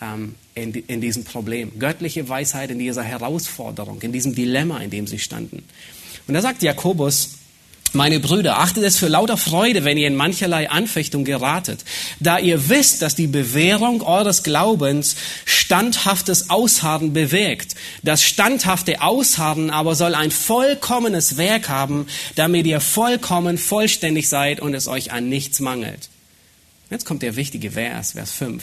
[0.00, 1.78] ähm, in, in diesem Problem.
[1.78, 5.64] Göttliche Weisheit in dieser Herausforderung, in diesem Dilemma, in dem sie standen.
[6.26, 7.35] Und da sagt Jakobus,
[7.96, 11.84] meine Brüder, achtet es für lauter Freude, wenn ihr in mancherlei Anfechtung geratet,
[12.20, 17.74] da ihr wisst, dass die Bewährung eures Glaubens standhaftes Ausharren bewirkt.
[18.02, 22.06] Das standhafte Ausharren aber soll ein vollkommenes Werk haben,
[22.36, 26.08] damit ihr vollkommen vollständig seid und es euch an nichts mangelt.
[26.90, 28.62] Jetzt kommt der wichtige Vers, Vers 5.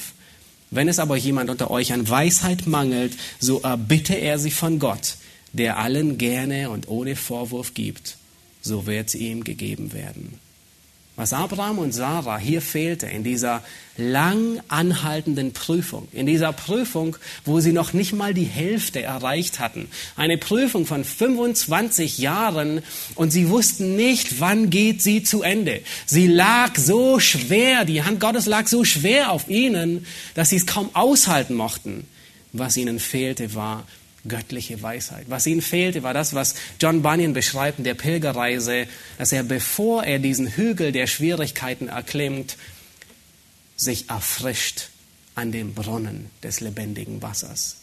[0.71, 5.15] Wenn es aber jemand unter euch an Weisheit mangelt, so erbitte er sie von Gott,
[5.51, 8.17] der allen gerne und ohne Vorwurf gibt
[8.63, 10.39] so wird sie ihm gegeben werden.
[11.15, 13.63] Was Abraham und Sarah hier fehlte in dieser
[13.97, 19.89] lang anhaltenden Prüfung, in dieser Prüfung, wo sie noch nicht mal die Hälfte erreicht hatten,
[20.15, 22.81] eine Prüfung von 25 Jahren
[23.13, 25.81] und sie wussten nicht, wann geht sie zu Ende.
[26.07, 30.65] Sie lag so schwer, die Hand Gottes lag so schwer auf ihnen, dass sie es
[30.65, 32.07] kaum aushalten mochten.
[32.53, 33.85] Was ihnen fehlte, war
[34.27, 35.25] göttliche Weisheit.
[35.27, 40.03] Was ihnen fehlte, war das, was John Bunyan beschreibt in der Pilgerreise, dass er, bevor
[40.03, 42.57] er diesen Hügel der Schwierigkeiten erklimmt,
[43.75, 44.89] sich erfrischt
[45.35, 47.77] an dem Brunnen des lebendigen Wassers.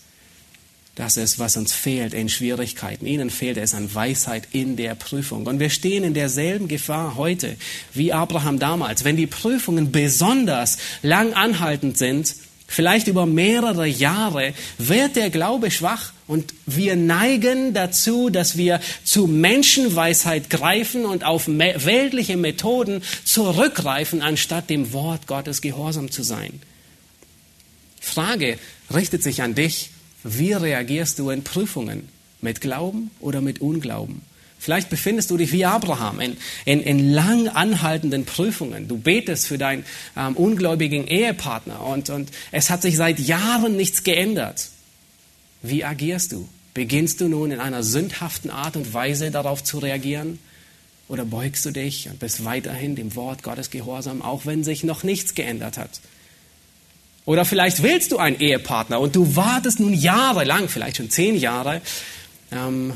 [0.94, 3.06] Das ist, was uns fehlt in Schwierigkeiten.
[3.06, 5.46] Ihnen fehlt es an Weisheit in der Prüfung.
[5.46, 7.56] Und wir stehen in derselben Gefahr heute
[7.94, 9.04] wie Abraham damals.
[9.04, 12.34] Wenn die Prüfungen besonders lang anhaltend sind,
[12.70, 19.26] vielleicht über mehrere Jahre, wird der Glaube schwach und wir neigen dazu, dass wir zu
[19.26, 26.62] Menschenweisheit greifen und auf weltliche Methoden zurückgreifen, anstatt dem Wort Gottes gehorsam zu sein.
[28.00, 28.56] Frage
[28.94, 29.90] richtet sich an dich.
[30.22, 32.08] Wie reagierst du in Prüfungen?
[32.40, 34.22] Mit Glauben oder mit Unglauben?
[34.60, 38.88] Vielleicht befindest du dich wie Abraham in, in, in lang anhaltenden Prüfungen.
[38.88, 44.04] Du betest für deinen ähm, ungläubigen Ehepartner und, und es hat sich seit Jahren nichts
[44.04, 44.68] geändert.
[45.62, 46.46] Wie agierst du?
[46.74, 50.38] Beginnst du nun in einer sündhaften Art und Weise darauf zu reagieren?
[51.08, 55.04] Oder beugst du dich und bist weiterhin dem Wort Gottes gehorsam, auch wenn sich noch
[55.04, 56.02] nichts geändert hat?
[57.24, 61.80] Oder vielleicht willst du einen Ehepartner und du wartest nun jahrelang, vielleicht schon zehn Jahre,
[62.52, 62.92] ähm,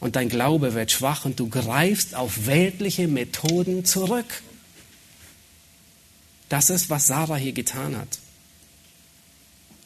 [0.00, 4.42] und dein Glaube wird schwach und du greifst auf weltliche Methoden zurück.
[6.48, 8.18] Das ist, was Sarah hier getan hat.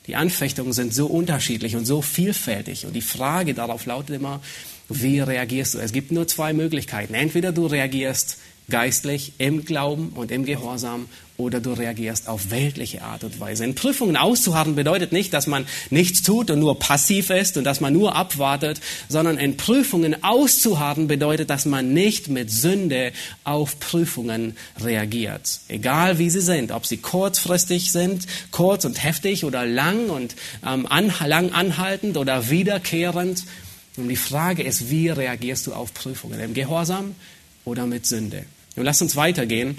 [0.07, 4.41] Die Anfechtungen sind so unterschiedlich und so vielfältig und die Frage darauf lautet immer,
[4.89, 5.79] wie reagierst du?
[5.79, 7.15] Es gibt nur zwei Möglichkeiten.
[7.15, 8.39] Entweder du reagierst
[8.71, 13.65] geistlich im Glauben und im Gehorsam oder du reagierst auf weltliche Art und Weise.
[13.65, 17.81] In Prüfungen auszuharren bedeutet nicht, dass man nichts tut und nur passiv ist und dass
[17.81, 24.57] man nur abwartet, sondern in Prüfungen auszuharren bedeutet, dass man nicht mit Sünde auf Prüfungen
[24.81, 25.61] reagiert.
[25.69, 30.87] Egal wie sie sind, ob sie kurzfristig sind, kurz und heftig oder lang und ähm,
[30.87, 33.43] an, lang anhaltend oder wiederkehrend.
[33.97, 36.39] Und die Frage ist, wie reagierst du auf Prüfungen?
[36.41, 37.17] Im Gehorsam
[37.65, 38.45] oder mit Sünde?
[38.77, 39.79] Nun lass uns weitergehen.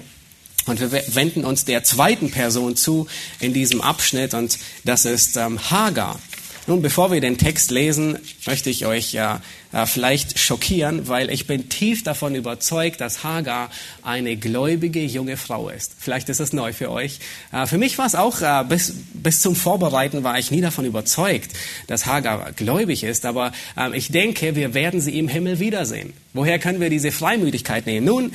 [0.65, 3.08] Und wir wenden uns der zweiten Person zu
[3.39, 6.19] in diesem Abschnitt und das ist ähm, Hagar.
[6.67, 9.39] Nun, bevor wir den Text lesen, möchte ich euch ja
[9.71, 13.69] äh, vielleicht schockieren, weil ich bin tief davon überzeugt, dass Hagar
[14.01, 15.93] eine gläubige junge Frau ist.
[15.99, 17.19] Vielleicht ist es neu für euch.
[17.51, 20.86] Äh, für mich war es auch, äh, bis, bis zum Vorbereiten war ich nie davon
[20.86, 21.51] überzeugt,
[21.86, 26.13] dass Hagar gläubig ist, aber ähm, ich denke, wir werden sie im Himmel wiedersehen.
[26.34, 28.08] Woher können wir diese Freimütigkeit nehmen?
[28.08, 28.31] Nun,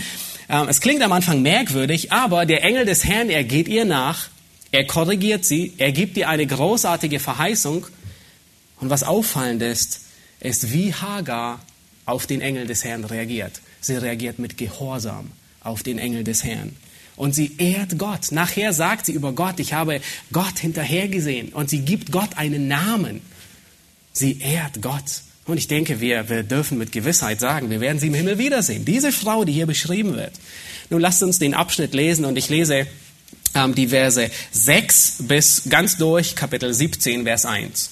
[0.68, 4.30] es klingt am Anfang merkwürdig, aber der Engel des Herrn, er geht ihr nach,
[4.72, 7.86] er korrigiert sie, er gibt ihr eine großartige Verheißung.
[8.80, 10.00] Und was auffallend ist,
[10.40, 11.60] ist, wie Hagar
[12.04, 13.60] auf den Engel des Herrn reagiert.
[13.80, 16.74] Sie reagiert mit Gehorsam auf den Engel des Herrn.
[17.14, 18.32] Und sie ehrt Gott.
[18.32, 20.00] Nachher sagt sie über Gott, ich habe
[20.32, 21.50] Gott hinterhergesehen.
[21.50, 23.20] Und sie gibt Gott einen Namen.
[24.12, 25.22] Sie ehrt Gott.
[25.50, 28.84] Und ich denke, wir, wir dürfen mit Gewissheit sagen, wir werden sie im Himmel wiedersehen.
[28.84, 30.32] Diese Frau, die hier beschrieben wird.
[30.90, 32.86] Nun lasst uns den Abschnitt lesen und ich lese
[33.54, 37.90] ähm, die Verse 6 bis ganz durch Kapitel 17, Vers 1.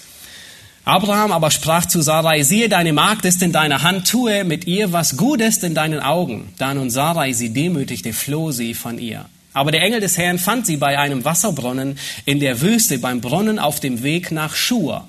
[0.84, 4.92] Abraham aber sprach zu Sarai, siehe, deine Magd ist in deiner Hand, tue mit ihr,
[4.92, 6.48] was gut ist in deinen Augen.
[6.56, 9.26] Da nun Sarai sie demütigte, floh sie von ihr.
[9.52, 13.58] Aber der Engel des Herrn fand sie bei einem Wasserbrunnen in der Wüste, beim Brunnen
[13.58, 15.06] auf dem Weg nach Schur.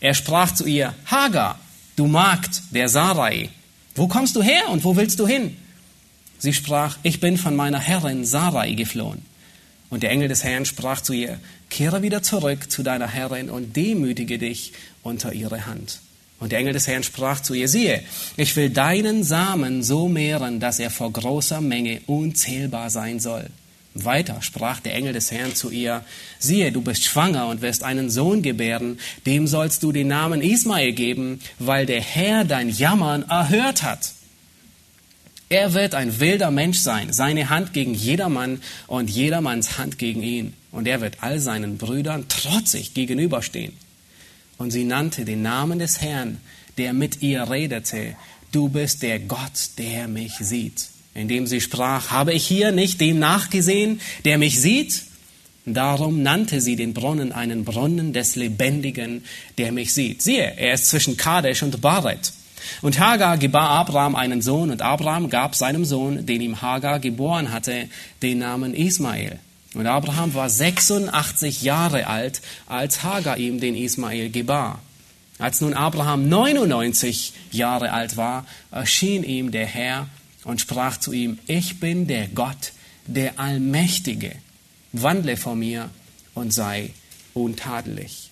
[0.00, 1.58] Er sprach zu ihr, Hagar,
[2.00, 3.50] du Magd der Sarai,
[3.94, 5.54] wo kommst du her und wo willst du hin?
[6.38, 9.20] Sie sprach, ich bin von meiner Herrin Sarai geflohen.
[9.90, 13.76] Und der Engel des Herrn sprach zu ihr, kehre wieder zurück zu deiner Herrin und
[13.76, 16.00] demütige dich unter ihre Hand.
[16.38, 18.02] Und der Engel des Herrn sprach zu ihr, siehe,
[18.38, 23.46] ich will deinen Samen so mehren, dass er vor großer Menge unzählbar sein soll.
[23.94, 26.04] Weiter sprach der Engel des Herrn zu ihr,
[26.38, 30.92] siehe, du bist schwanger und wirst einen Sohn gebären, dem sollst du den Namen Ismael
[30.92, 34.12] geben, weil der Herr dein Jammern erhört hat.
[35.48, 40.54] Er wird ein wilder Mensch sein, seine Hand gegen jedermann und jedermanns Hand gegen ihn.
[40.70, 43.72] Und er wird all seinen Brüdern trotzig gegenüberstehen.
[44.56, 46.38] Und sie nannte den Namen des Herrn,
[46.78, 48.14] der mit ihr redete,
[48.52, 53.18] du bist der Gott, der mich sieht indem sie sprach, habe ich hier nicht dem
[53.18, 55.02] nachgesehen, der mich sieht?
[55.66, 59.24] Darum nannte sie den Brunnen einen Brunnen des Lebendigen,
[59.58, 60.22] der mich sieht.
[60.22, 62.32] Siehe, er ist zwischen Kadesh und Baret.
[62.82, 67.52] Und Hagar gebar Abraham einen Sohn, und Abraham gab seinem Sohn, den ihm Hagar geboren
[67.52, 67.88] hatte,
[68.22, 69.38] den Namen Ismael.
[69.74, 74.80] Und Abraham war 86 Jahre alt, als Hagar ihm den Ismael gebar.
[75.38, 80.08] Als nun Abraham 99 Jahre alt war, erschien ihm der Herr
[80.44, 82.72] und sprach zu ihm, ich bin der Gott,
[83.06, 84.32] der Allmächtige,
[84.92, 85.90] wandle vor mir
[86.34, 86.90] und sei
[87.34, 88.30] untadelig.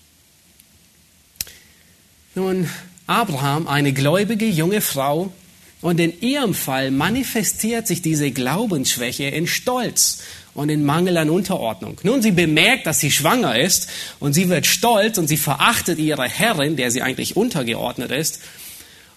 [2.35, 2.69] Nun,
[3.07, 5.33] Abraham, eine gläubige junge Frau,
[5.81, 10.23] und in ihrem Fall manifestiert sich diese Glaubensschwäche in Stolz
[10.55, 12.01] und in Mangel an Unterordnung.
[12.03, 16.29] Nun, sie bemerkt, dass sie schwanger ist und sie wird stolz und sie verachtet ihre
[16.29, 18.41] Herrin, der sie eigentlich untergeordnet ist,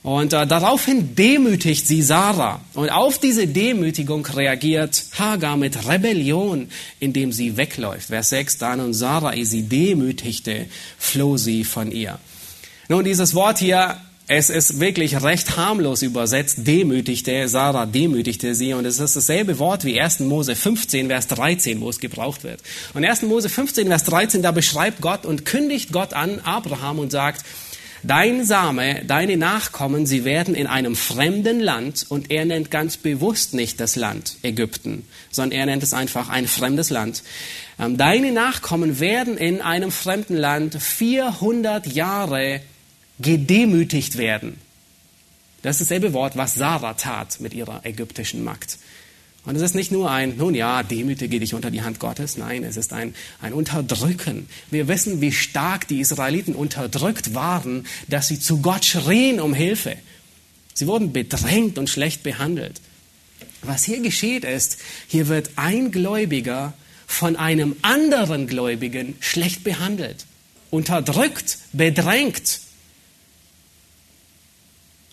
[0.04, 2.62] und äh, daraufhin demütigt sie Sarah.
[2.74, 8.08] Und auf diese Demütigung reagiert Hagar mit Rebellion, indem sie wegläuft.
[8.08, 10.66] Vers 6, dann und Sarah, sie demütigte,
[10.98, 12.18] floh sie von ihr.
[12.90, 18.74] Nun, dieses Wort hier, es ist wirklich recht harmlos übersetzt, demütigte, Sarah demütigte sie.
[18.74, 20.22] Und es ist dasselbe Wort wie 1.
[20.22, 22.62] Mose 15, Vers 13, wo es gebraucht wird.
[22.96, 23.22] Und 1.
[23.24, 27.46] Mose 15, Vers 13, da beschreibt Gott und kündigt Gott an Abraham und sagt,
[28.04, 33.54] Dein Same, deine Nachkommen, sie werden in einem fremden Land, und er nennt ganz bewusst
[33.54, 37.22] nicht das Land Ägypten, sondern er nennt es einfach ein fremdes Land.
[37.80, 42.62] Ähm, deine Nachkommen werden in einem fremden Land 400 Jahre
[43.20, 44.58] gedemütigt werden.
[45.62, 48.80] Das ist dasselbe Wort, was Sarah tat mit ihrer ägyptischen Magd.
[49.44, 52.38] Und es ist nicht nur ein, nun ja, demütige dich unter die Hand Gottes.
[52.38, 54.48] Nein, es ist ein, ein Unterdrücken.
[54.70, 59.96] Wir wissen, wie stark die Israeliten unterdrückt waren, dass sie zu Gott schrien um Hilfe.
[60.76, 62.82] Sie wurden bedrängt und schlecht behandelt.
[63.64, 64.78] Was hier geschieht ist,
[65.08, 66.74] hier wird ein Gläubiger
[67.08, 70.26] von einem anderen Gläubigen schlecht behandelt,
[70.70, 72.62] unterdrückt, bedrängt.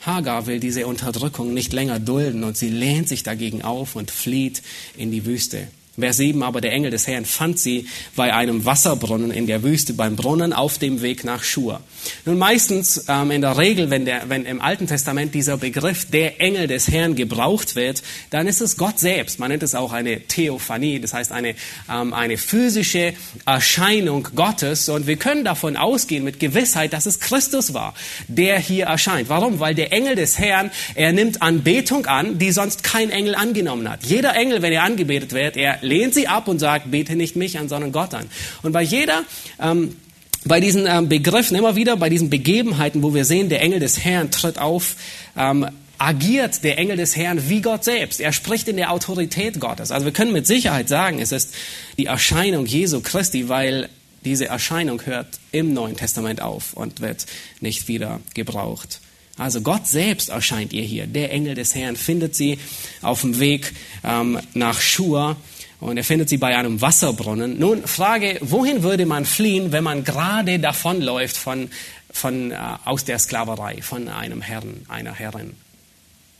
[0.00, 4.62] Hagar will diese Unterdrückung nicht länger dulden und sie lehnt sich dagegen auf und flieht
[4.96, 5.68] in die Wüste.
[5.98, 9.94] Vers 7, aber der Engel des Herrn fand sie bei einem Wasserbrunnen in der Wüste,
[9.94, 11.80] beim Brunnen auf dem Weg nach Schur.
[12.24, 16.40] Nun meistens, ähm, in der Regel, wenn, der, wenn im Alten Testament dieser Begriff der
[16.40, 19.38] Engel des Herrn gebraucht wird, dann ist es Gott selbst.
[19.38, 21.54] Man nennt es auch eine Theophanie, das heißt eine,
[21.90, 24.88] ähm, eine physische Erscheinung Gottes.
[24.88, 27.94] Und wir können davon ausgehen mit Gewissheit, dass es Christus war,
[28.28, 29.28] der hier erscheint.
[29.28, 29.60] Warum?
[29.60, 34.04] Weil der Engel des Herrn, er nimmt Anbetung an, die sonst kein Engel angenommen hat.
[34.04, 37.58] Jeder Engel, wenn er angebetet wird, er lehnt sie ab und sagt, bete nicht mich
[37.58, 38.26] an, sondern Gott an.
[38.62, 39.24] Und bei jeder,
[39.60, 39.96] ähm,
[40.44, 44.04] bei diesen ähm, Begriffen, immer wieder bei diesen Begebenheiten, wo wir sehen, der Engel des
[44.04, 44.96] Herrn tritt auf,
[45.36, 45.66] ähm,
[45.98, 48.20] agiert der Engel des Herrn wie Gott selbst.
[48.20, 49.90] Er spricht in der Autorität Gottes.
[49.90, 51.54] Also wir können mit Sicherheit sagen, es ist
[51.96, 53.88] die Erscheinung Jesu Christi, weil
[54.24, 57.26] diese Erscheinung hört im Neuen Testament auf und wird
[57.60, 59.00] nicht wieder gebraucht.
[59.36, 61.06] Also Gott selbst erscheint ihr hier.
[61.06, 62.58] Der Engel des Herrn findet sie
[63.02, 63.72] auf dem Weg
[64.04, 65.36] ähm, nach Schur
[65.80, 67.58] und er findet sie bei einem Wasserbrunnen.
[67.58, 71.70] Nun, Frage, wohin würde man fliehen, wenn man gerade davonläuft von,
[72.10, 75.54] von, äh, aus der Sklaverei, von einem Herrn, einer Herrin?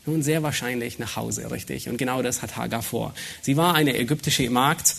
[0.05, 1.87] Nun, sehr wahrscheinlich nach Hause, richtig.
[1.87, 3.13] Und genau das hat Hagar vor.
[3.41, 4.95] Sie war eine ägyptische Magd.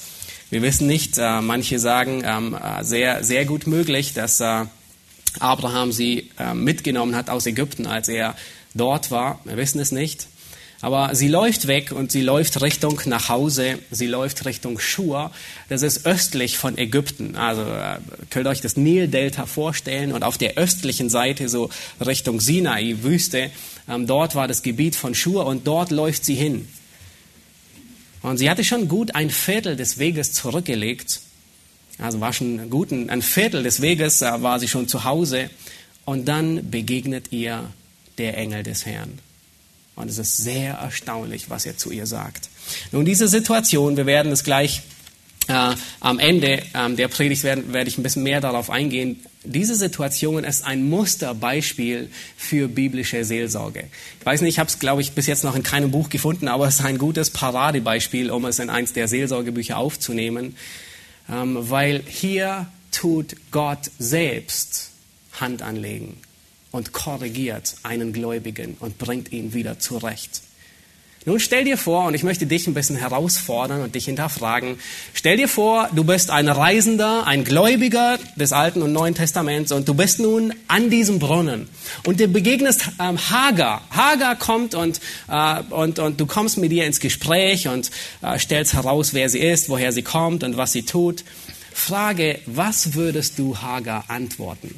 [0.51, 4.65] Wir wissen nicht, äh, manche sagen, ähm, äh, sehr, sehr gut möglich, dass äh,
[5.39, 8.37] Abraham sie äh, mitgenommen hat aus Ägypten, als er
[8.75, 9.41] dort war.
[9.45, 10.27] Wir wissen es nicht.
[10.83, 15.31] Aber sie läuft weg und sie läuft Richtung nach Hause, sie läuft Richtung Schur.
[15.69, 17.37] Das ist östlich von Ägypten.
[17.37, 17.99] Also äh,
[18.31, 21.69] könnt ihr euch das Nildelta vorstellen und auf der östlichen Seite so
[22.05, 23.51] Richtung Sinai, Wüste,
[23.89, 26.67] ähm, dort war das Gebiet von Schur und dort läuft sie hin.
[28.23, 31.21] Und sie hatte schon gut ein Viertel des Weges zurückgelegt.
[31.99, 35.51] Also war schon gut ein Viertel des Weges, äh, war sie schon zu Hause.
[36.07, 37.71] Und dann begegnet ihr
[38.17, 39.19] der Engel des Herrn.
[40.01, 42.49] Und es ist sehr erstaunlich, was er zu ihr sagt.
[42.93, 44.83] Nun, diese Situation, wir werden es gleich
[45.49, 49.21] äh, am Ende ähm, der Predigt werden, werde ich ein bisschen mehr darauf eingehen.
[49.43, 53.85] Diese Situation ist ein Musterbeispiel für biblische Seelsorge.
[54.21, 56.49] Ich weiß nicht, ich habe es, glaube ich, bis jetzt noch in keinem Buch gefunden,
[56.49, 60.57] aber es ist ein gutes Paradebeispiel, um es in eins der Seelsorgebücher aufzunehmen,
[61.31, 64.91] ähm, weil hier tut Gott selbst
[65.41, 66.17] Hand anlegen
[66.71, 70.43] und korrigiert einen Gläubigen und bringt ihn wieder zurecht.
[71.27, 74.79] Nun stell dir vor, und ich möchte dich ein bisschen herausfordern und dich hinterfragen,
[75.13, 79.87] stell dir vor, du bist ein Reisender, ein Gläubiger des Alten und Neuen Testaments und
[79.87, 81.69] du bist nun an diesem Brunnen
[82.07, 83.83] und du begegnest ähm, Hagar.
[83.91, 84.99] Hagar kommt und,
[85.29, 87.91] äh, und, und du kommst mit ihr ins Gespräch und
[88.23, 91.25] äh, stellst heraus, wer sie ist, woher sie kommt und was sie tut.
[91.75, 94.75] Frage, was würdest du Hagar antworten?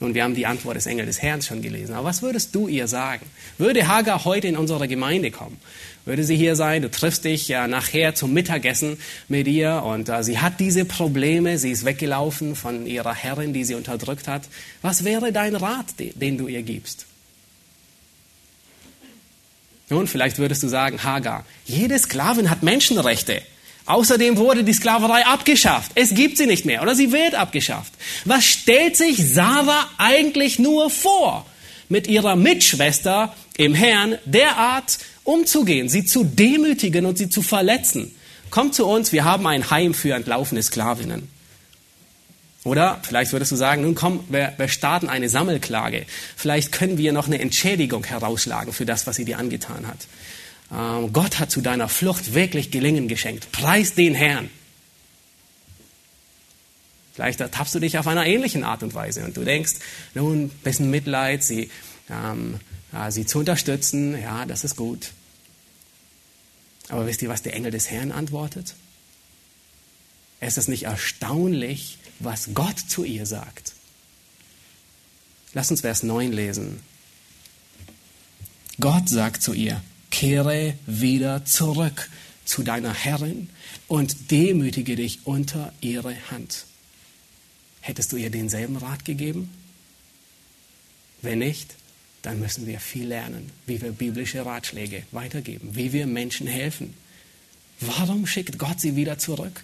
[0.00, 1.94] Nun, wir haben die Antwort des Engels des Herrn schon gelesen.
[1.94, 3.26] Aber was würdest du ihr sagen?
[3.58, 5.58] Würde Hagar heute in unsere Gemeinde kommen?
[6.06, 6.80] Würde sie hier sein?
[6.80, 8.96] Du triffst dich ja nachher zum Mittagessen
[9.28, 11.58] mit ihr und äh, sie hat diese Probleme.
[11.58, 14.44] Sie ist weggelaufen von ihrer Herrin, die sie unterdrückt hat.
[14.80, 17.04] Was wäre dein Rat, den du ihr gibst?
[19.90, 23.42] Nun, vielleicht würdest du sagen, Hagar, jede Sklavin hat Menschenrechte.
[23.86, 25.92] Außerdem wurde die Sklaverei abgeschafft.
[25.94, 27.92] Es gibt sie nicht mehr oder sie wird abgeschafft.
[28.24, 31.46] Was stellt sich Sarah eigentlich nur vor,
[31.88, 38.14] mit ihrer Mitschwester im Herrn derart umzugehen, sie zu demütigen und sie zu verletzen?
[38.50, 41.28] Kommt zu uns, wir haben ein Heim für entlaufene Sklavinnen.
[42.62, 46.04] Oder vielleicht würdest du sagen, nun komm, wir, wir starten eine Sammelklage.
[46.36, 50.06] Vielleicht können wir noch eine Entschädigung herausschlagen für das, was sie dir angetan hat.
[50.72, 53.50] Ähm, Gott hat zu deiner Flucht wirklich Gelingen geschenkt.
[53.52, 54.50] Preis den Herrn.
[57.14, 59.74] Vielleicht ertappst du dich auf einer ähnlichen Art und Weise und du denkst,
[60.14, 61.70] nun, ein bisschen Mitleid, sie,
[62.08, 62.60] ähm,
[63.10, 65.10] sie zu unterstützen, ja, das ist gut.
[66.88, 68.74] Aber wisst ihr, was der Engel des Herrn antwortet?
[70.40, 73.74] Es ist nicht erstaunlich, was Gott zu ihr sagt.
[75.52, 76.80] Lass uns Vers 9 lesen.
[78.78, 82.10] Gott sagt zu ihr, kehre wieder zurück
[82.44, 83.48] zu deiner Herrin
[83.88, 86.66] und demütige dich unter ihre Hand.
[87.80, 89.50] Hättest du ihr denselben Rat gegeben?
[91.22, 91.74] Wenn nicht,
[92.22, 96.94] dann müssen wir viel lernen, wie wir biblische Ratschläge weitergeben, wie wir Menschen helfen.
[97.80, 99.62] Warum schickt Gott sie wieder zurück?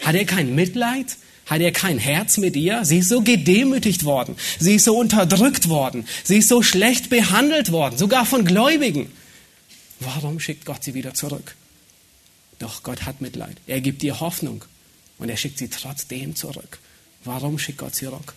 [0.00, 1.16] Hat er kein Mitleid?
[1.46, 2.84] Hat er kein Herz mit ihr?
[2.84, 4.36] Sie ist so gedemütigt worden.
[4.58, 6.06] Sie ist so unterdrückt worden.
[6.22, 9.10] Sie ist so schlecht behandelt worden, sogar von Gläubigen.
[10.00, 11.56] Warum schickt Gott sie wieder zurück?
[12.58, 13.56] Doch Gott hat Mitleid.
[13.66, 14.64] Er gibt ihr Hoffnung
[15.18, 16.78] und er schickt sie trotzdem zurück.
[17.24, 18.34] Warum schickt Gott sie zurück?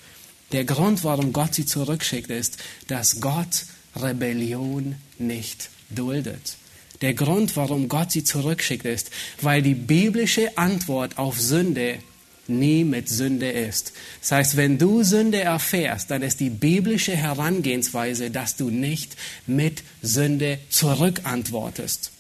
[0.51, 2.57] Der Grund, warum Gott sie zurückschickt, ist,
[2.88, 6.57] dass Gott Rebellion nicht duldet.
[7.01, 11.99] Der Grund, warum Gott sie zurückschickt, ist, weil die biblische Antwort auf Sünde
[12.47, 13.93] nie mit Sünde ist.
[14.19, 19.15] Das heißt, wenn du Sünde erfährst, dann ist die biblische Herangehensweise, dass du nicht
[19.47, 22.11] mit Sünde zurückantwortest.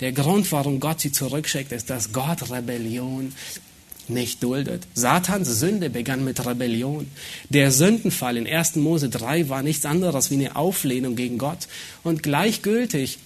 [0.00, 3.32] Der Grund, warum Gott sie zurückschickt, ist, dass Gott Rebellion
[4.08, 4.86] nicht duldet.
[4.94, 7.10] Satans Sünde begann mit Rebellion.
[7.48, 8.76] Der Sündenfall in 1.
[8.76, 11.68] Mose 3 war nichts anderes wie eine Auflehnung gegen Gott.
[12.02, 13.18] Und gleichgültig,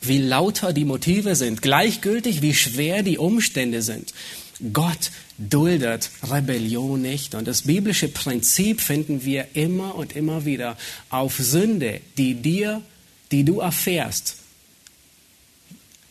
[0.00, 4.14] wie lauter die Motive sind, gleichgültig, wie schwer die Umstände sind,
[4.72, 7.34] Gott duldet Rebellion nicht.
[7.34, 10.76] Und das biblische Prinzip finden wir immer und immer wieder
[11.10, 12.82] auf Sünde, die dir,
[13.30, 14.36] die du erfährst,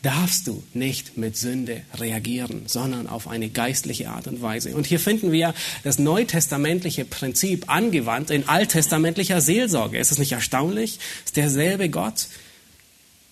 [0.03, 4.73] darfst du nicht mit Sünde reagieren, sondern auf eine geistliche Art und Weise.
[4.75, 5.53] Und hier finden wir
[5.84, 9.97] das neutestamentliche Prinzip angewandt in alttestamentlicher Seelsorge.
[9.97, 10.99] Ist es nicht erstaunlich?
[11.25, 12.28] Ist derselbe Gott,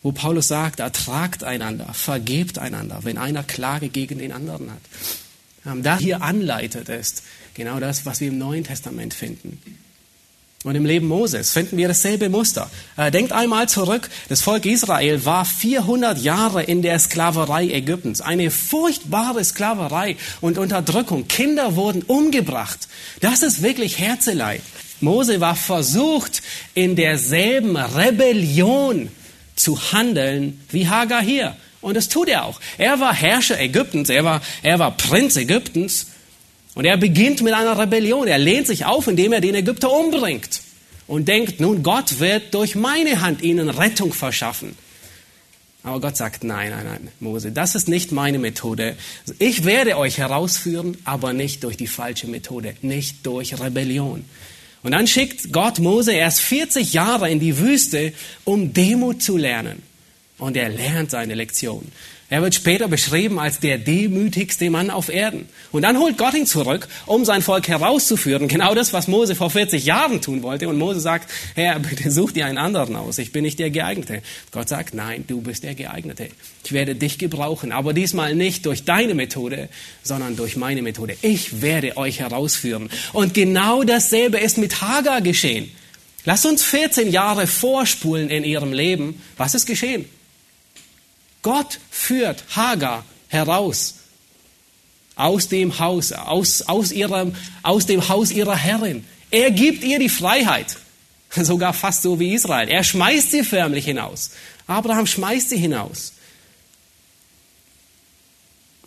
[0.02, 4.82] wo Paulus sagt, ertragt einander, vergebt einander, wenn einer Klage gegen den anderen hat.
[5.82, 9.60] Das hier anleitet ist genau das, was wir im Neuen Testament finden.
[10.66, 12.72] Und im Leben Moses finden wir dasselbe Muster.
[12.98, 18.20] Äh, denkt einmal zurück, das Volk Israel war 400 Jahre in der Sklaverei Ägyptens.
[18.20, 21.28] Eine furchtbare Sklaverei und Unterdrückung.
[21.28, 22.88] Kinder wurden umgebracht.
[23.22, 24.62] Das ist wirklich Herzeleid.
[25.02, 26.42] Mose war versucht,
[26.74, 29.10] in derselben Rebellion
[29.56, 31.56] zu handeln wie Hagar hier.
[31.86, 32.60] Und das tut er auch.
[32.80, 36.08] Er war Herrscher Ägyptens, er war, er war Prinz Ägyptens.
[36.74, 38.28] Und er beginnt mit einer Rebellion.
[38.28, 40.62] Er lehnt sich auf, indem er den Ägypter umbringt.
[41.06, 44.76] Und denkt, nun Gott wird durch meine Hand ihnen Rettung verschaffen.
[45.84, 48.96] Aber Gott sagt, nein, nein, nein, Mose, das ist nicht meine Methode.
[49.38, 54.26] Ich werde euch herausführen, aber nicht durch die falsche Methode, nicht durch Rebellion.
[54.82, 58.12] Und dann schickt Gott Mose erst 40 Jahre in die Wüste,
[58.44, 59.84] um Demut zu lernen.
[60.38, 61.92] Und er lernt seine Lektion.
[62.28, 65.48] Er wird später beschrieben als der demütigste Mann auf Erden.
[65.72, 68.48] Und dann holt Gott ihn zurück, um sein Volk herauszuführen.
[68.48, 70.68] Genau das, was Mose vor 40 Jahren tun wollte.
[70.68, 73.20] Und Mose sagt, Herr, bitte such dir einen anderen aus.
[73.20, 74.24] Ich bin nicht der Geeignete.
[74.52, 76.30] Gott sagt, nein, du bist der Geeignete.
[76.64, 77.72] Ich werde dich gebrauchen.
[77.72, 79.70] Aber diesmal nicht durch deine Methode,
[80.02, 81.16] sondern durch meine Methode.
[81.22, 82.90] Ich werde euch herausführen.
[83.14, 85.70] Und genau dasselbe ist mit Hagar geschehen.
[86.24, 89.22] Lass uns 14 Jahre vorspulen in ihrem Leben.
[89.38, 90.06] Was ist geschehen?
[91.46, 93.98] Gott führt Hagar heraus
[95.16, 99.06] aus dem Haus, aus, aus, ihrem, aus dem Haus ihrer Herrin.
[99.30, 100.76] Er gibt ihr die Freiheit,
[101.36, 102.68] sogar fast so wie Israel.
[102.68, 104.32] Er schmeißt sie förmlich hinaus.
[104.66, 106.14] Abraham schmeißt sie hinaus.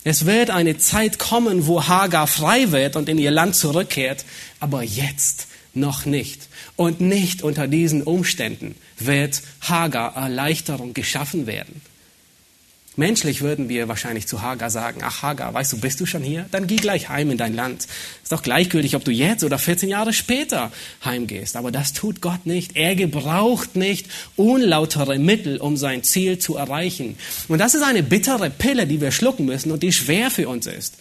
[0.03, 4.25] Es wird eine Zeit kommen, wo Hagar frei wird und in ihr Land zurückkehrt,
[4.59, 6.49] aber jetzt noch nicht.
[6.75, 11.81] Und nicht unter diesen Umständen wird Hagar Erleichterung geschaffen werden.
[12.99, 16.45] Menschlich würden wir wahrscheinlich zu Hagar sagen, ach Hagar, weißt du, bist du schon hier?
[16.51, 17.87] Dann geh gleich heim in dein Land.
[18.21, 20.69] Ist doch gleichgültig, ob du jetzt oder 14 Jahre später
[21.03, 21.55] heimgehst.
[21.55, 22.75] Aber das tut Gott nicht.
[22.75, 27.17] Er gebraucht nicht unlautere Mittel, um sein Ziel zu erreichen.
[27.47, 30.67] Und das ist eine bittere Pille, die wir schlucken müssen und die schwer für uns
[30.67, 30.97] ist.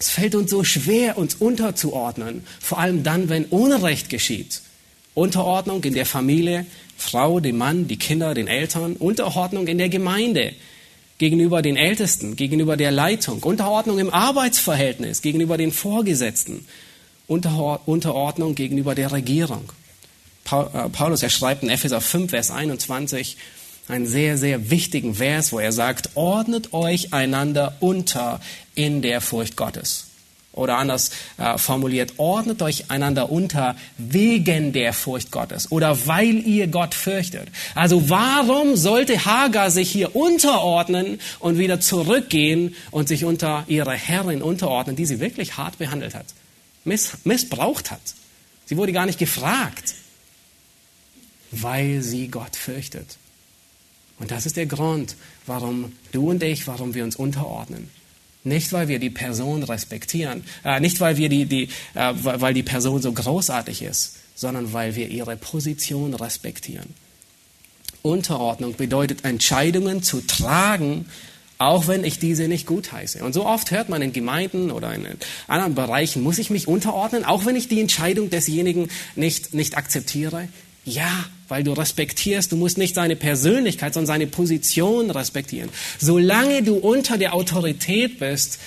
[0.00, 4.62] Es fällt uns so schwer, uns unterzuordnen, vor allem dann, wenn Unrecht geschieht.
[5.14, 10.54] Unterordnung in der Familie, Frau, dem Mann, die Kinder, den Eltern, Unterordnung in der Gemeinde,
[11.18, 16.66] gegenüber den Ältesten, gegenüber der Leitung, Unterordnung im Arbeitsverhältnis, gegenüber den Vorgesetzten,
[17.26, 19.72] Unterordnung gegenüber der Regierung.
[20.50, 23.36] Äh, Paulus, er schreibt in Epheser 5, Vers 21,
[23.88, 28.40] einen sehr, sehr wichtigen Vers, wo er sagt, ordnet euch einander unter
[28.74, 30.05] in der Furcht Gottes.
[30.56, 36.66] Oder anders äh, formuliert, ordnet euch einander unter wegen der Furcht Gottes oder weil ihr
[36.66, 37.48] Gott fürchtet.
[37.74, 44.40] Also warum sollte Hagar sich hier unterordnen und wieder zurückgehen und sich unter ihre Herrin
[44.40, 46.26] unterordnen, die sie wirklich hart behandelt hat,
[46.84, 48.00] miss missbraucht hat?
[48.64, 49.94] Sie wurde gar nicht gefragt,
[51.50, 53.18] weil sie Gott fürchtet.
[54.18, 57.90] Und das ist der Grund, warum du und ich, warum wir uns unterordnen.
[58.46, 62.62] Nicht, weil wir die Person respektieren, äh, nicht, weil, wir die, die, äh, weil die
[62.62, 66.94] Person so großartig ist, sondern weil wir ihre Position respektieren.
[68.02, 71.06] Unterordnung bedeutet Entscheidungen zu tragen,
[71.58, 73.24] auch wenn ich diese nicht gutheiße.
[73.24, 75.08] Und so oft hört man in Gemeinden oder in
[75.48, 80.48] anderen Bereichen, muss ich mich unterordnen, auch wenn ich die Entscheidung desjenigen nicht, nicht akzeptiere?
[80.84, 85.70] Ja, weil du respektierst, du musst nicht seine Persönlichkeit, sondern seine Position respektieren.
[85.98, 88.58] Solange du unter der Autorität bist,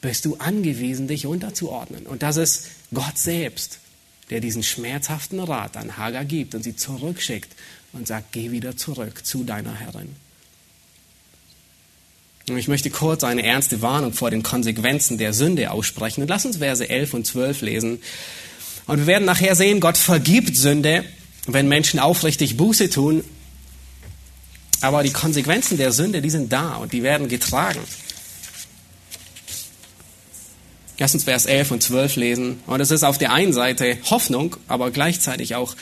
[0.00, 2.06] bist du angewiesen, dich unterzuordnen.
[2.06, 3.80] Und das ist Gott selbst.
[4.30, 7.50] der diesen schmerzhaften Rat an Hagar gibt und sie zurückschickt
[7.92, 10.14] und sagt, geh wieder zurück zu deiner Herrin.
[12.48, 16.22] Und ich möchte kurz eine ernste Warnung vor den Konsequenzen der Sünde aussprechen.
[16.22, 18.00] Und lass uns Verse 11 und 12 lesen.
[18.86, 21.04] Und wir werden nachher sehen, Gott vergibt Sünde,
[21.54, 23.24] wenn Menschen aufrichtig Buße tun.
[24.80, 27.80] Aber die Konsequenzen der Sünde, die sind da und die werden getragen.
[30.98, 32.60] Lass uns Vers 11 und 12 lesen.
[32.66, 35.76] Und es ist auf der einen Seite Hoffnung, aber gleichzeitig auch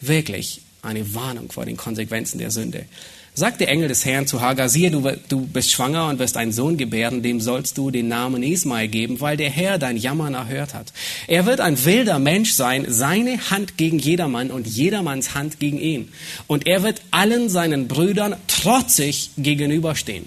[0.00, 2.86] wirklich eine Warnung vor den Konsequenzen der Sünde.
[3.34, 6.52] Sagt der Engel des Herrn zu Hagar, siehe, du, du bist schwanger und wirst einen
[6.52, 10.74] Sohn gebären, dem sollst du den Namen Ismael geben, weil der Herr dein Jammern erhört
[10.74, 10.92] hat.
[11.28, 16.12] Er wird ein wilder Mensch sein, seine Hand gegen jedermann und jedermanns Hand gegen ihn.
[16.46, 20.26] Und er wird allen seinen Brüdern trotzig gegenüberstehen.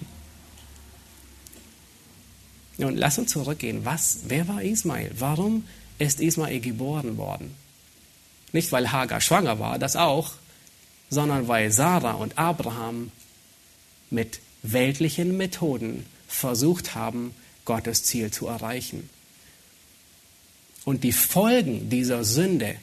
[2.77, 3.81] Nun, lass uns zurückgehen.
[3.85, 5.11] Was, wer war Ismael?
[5.19, 5.63] Warum
[5.99, 7.53] ist Ismael geboren worden?
[8.51, 10.31] Nicht, weil Hagar schwanger war, das auch,
[11.09, 13.11] sondern weil Sarah und Abraham
[14.09, 17.33] mit weltlichen Methoden versucht haben,
[17.65, 19.09] Gottes Ziel zu erreichen.
[20.83, 22.75] Und die Folgen dieser Sünde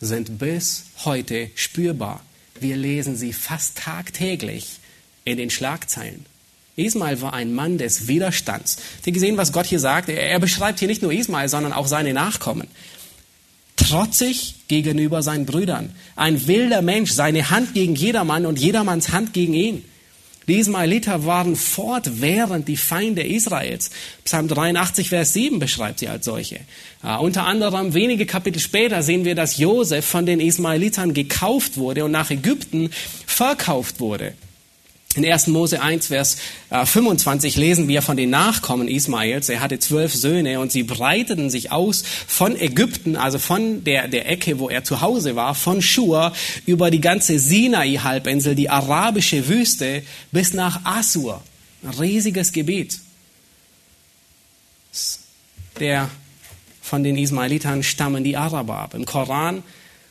[0.00, 2.20] sind bis heute spürbar.
[2.60, 4.78] Wir lesen sie fast tagtäglich
[5.24, 6.26] in den Schlagzeilen.
[6.76, 8.76] Ismael war ein Mann des Widerstands.
[9.04, 10.08] Ihr gesehen, was Gott hier sagt?
[10.08, 12.68] Er beschreibt hier nicht nur Ismael, sondern auch seine Nachkommen.
[13.78, 15.90] Trotzig gegenüber seinen Brüdern.
[16.16, 19.84] Ein wilder Mensch, seine Hand gegen jedermann und jedermanns Hand gegen ihn.
[20.48, 23.90] Die Ismaeliter waren fortwährend die Feinde Israels.
[24.24, 26.60] Psalm 83, Vers 7 beschreibt sie als solche.
[27.04, 32.04] Uh, unter anderem wenige Kapitel später sehen wir, dass Josef von den Ismaelitern gekauft wurde
[32.06, 32.90] und nach Ägypten
[33.26, 34.32] verkauft wurde.
[35.18, 35.48] In 1.
[35.48, 36.36] Mose 1, Vers
[36.70, 39.48] 25 äh, lesen wir von den Nachkommen Ismaels.
[39.48, 44.30] Er hatte zwölf Söhne und sie breiteten sich aus von Ägypten, also von der, der
[44.30, 46.32] Ecke, wo er zu Hause war, von Schur
[46.66, 51.42] über die ganze Sinai-Halbinsel, die arabische Wüste bis nach Assur.
[51.82, 53.00] Ein riesiges Gebiet.
[55.80, 56.10] Der
[56.80, 58.94] von den Ismaelitern stammen die Araber ab.
[58.94, 59.64] Im Koran,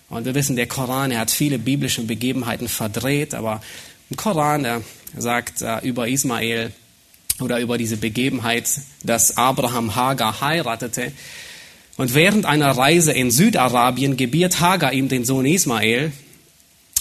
[0.09, 3.61] und wir wissen, der Koran, er hat viele biblische Begebenheiten verdreht, aber
[4.09, 4.81] im Koran er
[5.17, 6.71] sagt äh, über Ismael
[7.39, 8.69] oder über diese Begebenheit,
[9.03, 11.11] dass Abraham Hagar heiratete.
[11.97, 16.11] Und während einer Reise in Südarabien gebiert Hagar ihm den Sohn Ismael.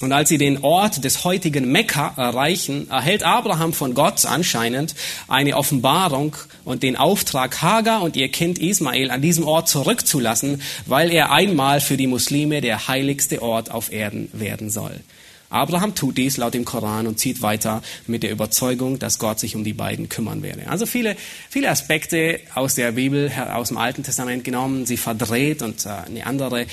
[0.03, 4.95] Und als sie den Ort des heutigen Mekka erreichen, erhält Abraham von Gott anscheinend
[5.27, 11.11] eine Offenbarung und den Auftrag, Hagar und ihr Kind Ismael an diesem Ort zurückzulassen, weil
[11.11, 15.01] er einmal für die Muslime der heiligste Ort auf Erden werden soll.
[15.49, 19.55] Abraham tut dies laut dem Koran und zieht weiter mit der Überzeugung, dass Gott sich
[19.55, 20.69] um die beiden kümmern werde.
[20.69, 21.17] Also viele,
[21.49, 26.27] viele Aspekte aus der Bibel, aus dem Alten Testament genommen, sie verdreht und äh, eine
[26.27, 26.67] andere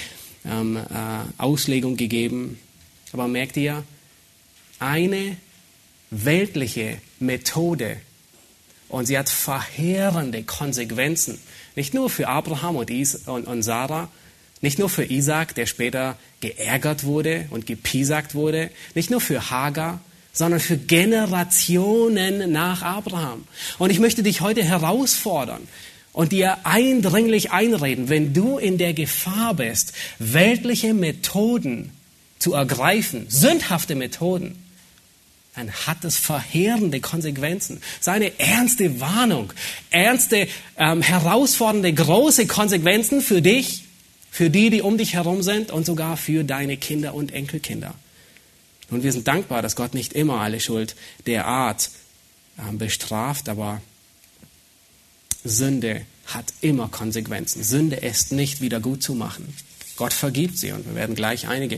[0.45, 0.81] ähm, äh,
[1.37, 2.59] Auslegung gegeben.
[3.11, 3.83] Aber merkt ihr,
[4.79, 5.37] eine
[6.09, 7.97] weltliche Methode
[8.89, 11.39] und sie hat verheerende Konsequenzen,
[11.75, 14.09] nicht nur für Abraham und, Sarah,
[14.63, 19.99] nicht nur für Isaac, der später geärgert wurde und gepiesackt wurde, nicht nur für Hagar,
[20.31, 23.43] sondern für Generationen nach Abraham.
[23.77, 25.67] Und ich möchte dich heute herausfordern
[26.13, 31.91] und dir eindringlich einreden, wenn du in der Gefahr bist, weltliche Methoden
[32.39, 34.57] zu ergreifen, sündhafte Methoden,
[35.55, 37.81] dann hat es verheerende Konsequenzen.
[37.99, 39.51] Seine ernste Warnung,
[39.91, 40.47] ernste,
[40.77, 43.83] ähm, herausfordernde, große Konsequenzen für dich
[44.33, 47.93] für die, die um dich herum sind und sogar für deine Kinder und Enkelkinder.
[48.89, 50.95] Und wir sind dankbar, dass Gott nicht immer alle Schuld
[51.27, 51.91] der Art
[52.57, 53.79] äh, bestraft, aber
[55.43, 57.63] Sünde hat immer Konsequenzen.
[57.63, 59.53] Sünde ist nicht wieder gut zu machen.
[59.95, 61.75] Gott vergibt sie und wir werden gleich einige,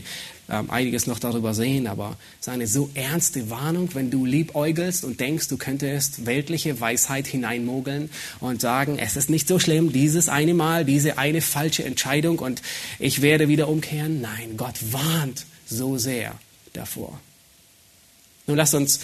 [0.48, 5.04] äh, einiges noch darüber sehen, aber es ist eine so ernste Warnung, wenn du liebäugelst
[5.04, 8.10] und denkst, du könntest weltliche Weisheit hineinmogeln
[8.40, 12.62] und sagen, es ist nicht so schlimm, dieses eine Mal, diese eine falsche Entscheidung und
[12.98, 14.20] ich werde wieder umkehren.
[14.22, 16.34] Nein, Gott warnt so sehr
[16.72, 17.20] davor.
[18.46, 19.00] Nun lasst uns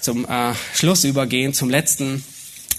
[0.00, 2.22] zum äh, Schluss übergehen, zum letzten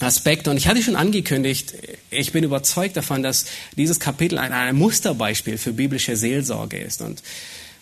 [0.00, 0.50] Aspekte.
[0.50, 1.74] Und ich hatte schon angekündigt,
[2.10, 3.46] ich bin überzeugt davon, dass
[3.76, 7.02] dieses Kapitel ein, ein Musterbeispiel für biblische Seelsorge ist.
[7.02, 7.22] Und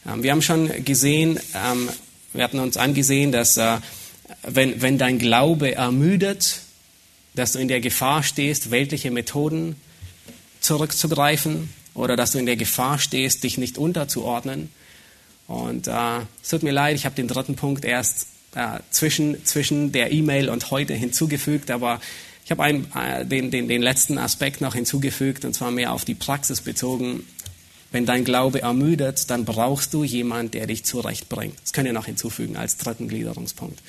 [0.06, 1.88] ähm, wir haben schon gesehen, ähm,
[2.32, 3.78] wir hatten uns angesehen, dass äh,
[4.42, 6.60] wenn, wenn dein Glaube ermüdet,
[7.34, 9.76] dass du in der Gefahr stehst, weltliche Methoden
[10.60, 14.70] zurückzugreifen oder dass du in der Gefahr stehst, dich nicht unterzuordnen.
[15.46, 18.26] Und äh, es tut mir leid, ich habe den dritten Punkt erst
[18.56, 22.00] äh, zwischen, zwischen der E-Mail und heute hinzugefügt, aber
[22.44, 26.14] ich habe äh, den, den, den letzten Aspekt noch hinzugefügt, und zwar mehr auf die
[26.14, 27.24] Praxis bezogen.
[27.92, 31.54] Wenn dein Glaube ermüdet, dann brauchst du jemanden, der dich zurechtbringt.
[31.62, 33.80] Das können wir noch hinzufügen als dritten Gliederungspunkt.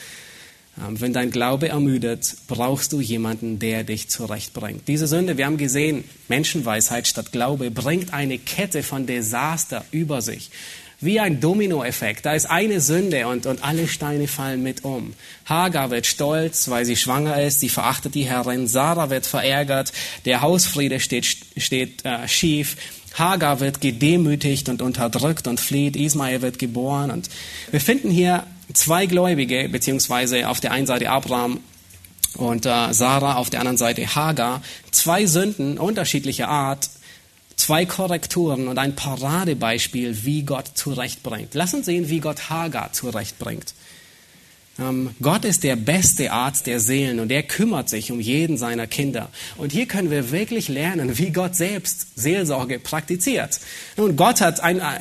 [0.80, 4.88] Ähm, wenn dein Glaube ermüdet, brauchst du jemanden, der dich zurechtbringt.
[4.88, 10.51] Diese Sünde, wir haben gesehen, Menschenweisheit statt Glaube bringt eine Kette von Desaster über sich.
[10.99, 12.25] Wie ein Dominoeffekt.
[12.25, 15.13] Da ist eine Sünde und, und alle Steine fallen mit um.
[15.45, 17.59] Hagar wird stolz, weil sie schwanger ist.
[17.59, 18.67] Sie verachtet die Herrin.
[18.67, 19.93] Sarah wird verärgert.
[20.25, 21.25] Der Hausfriede steht,
[21.57, 22.77] steht äh, schief.
[23.13, 25.95] Hagar wird gedemütigt und unterdrückt und flieht.
[25.95, 27.11] Ismael wird geboren.
[27.11, 27.29] Und
[27.69, 31.59] wir finden hier zwei Gläubige, beziehungsweise auf der einen Seite Abraham
[32.37, 34.61] und äh, Sarah, auf der anderen Seite Hagar.
[34.91, 36.89] Zwei Sünden unterschiedlicher Art,
[37.68, 41.53] zwei Korrekturen und ein Paradebeispiel, wie Gott zurechtbringt.
[41.53, 43.74] Lass uns sehen, wie Gott Hagar zurechtbringt.
[44.80, 48.88] Ähm, Gott ist der beste Arzt der Seelen und er kümmert sich um jeden seiner
[48.88, 49.28] Kinder.
[49.57, 53.59] Und hier können wir wirklich lernen, wie Gott selbst Seelsorge praktiziert.
[53.97, 54.99] Nun, Gott hat ein, äh,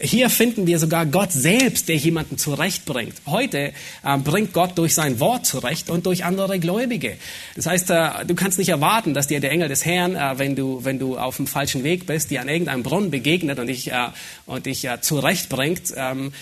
[0.00, 3.14] hier finden wir sogar Gott selbst, der jemanden zurechtbringt.
[3.26, 3.72] Heute
[4.04, 7.16] äh, bringt Gott durch sein Wort zurecht und durch andere Gläubige.
[7.56, 10.56] Das heißt, äh, du kannst nicht erwarten, dass dir der Engel des Herrn, äh, wenn
[10.56, 13.92] du wenn du auf dem falschen Weg bist, dir an irgendeinem Brunnen begegnet und dich
[13.92, 14.08] äh,
[14.46, 15.92] und dich äh, zurechtbringt.
[15.94, 16.32] Ähm,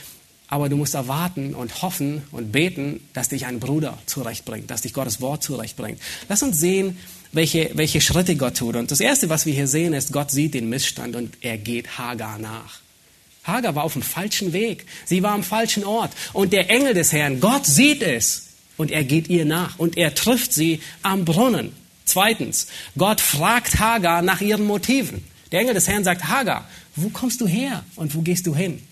[0.46, 4.92] aber du musst erwarten und hoffen und beten, dass dich ein Bruder zurechtbringt, dass dich
[4.92, 6.00] Gottes Wort zurechtbringt.
[6.28, 6.98] Lass uns sehen,
[7.32, 8.74] welche, welche Schritte Gott tut.
[8.74, 11.98] Und das Erste, was wir hier sehen, ist, Gott sieht den Missstand und er geht
[11.98, 12.80] Hagar nach.
[13.44, 14.86] Hagar war auf dem falschen Weg.
[15.04, 16.12] Sie war am falschen Ort.
[16.32, 18.48] Und der Engel des Herrn, Gott sieht es.
[18.76, 19.78] Und er geht ihr nach.
[19.78, 21.72] Und er trifft sie am Brunnen.
[22.04, 22.66] Zweitens,
[22.98, 25.24] Gott fragt Hagar nach ihren Motiven.
[25.52, 28.82] Der Engel des Herrn sagt, Hagar, wo kommst du her und wo gehst du hin?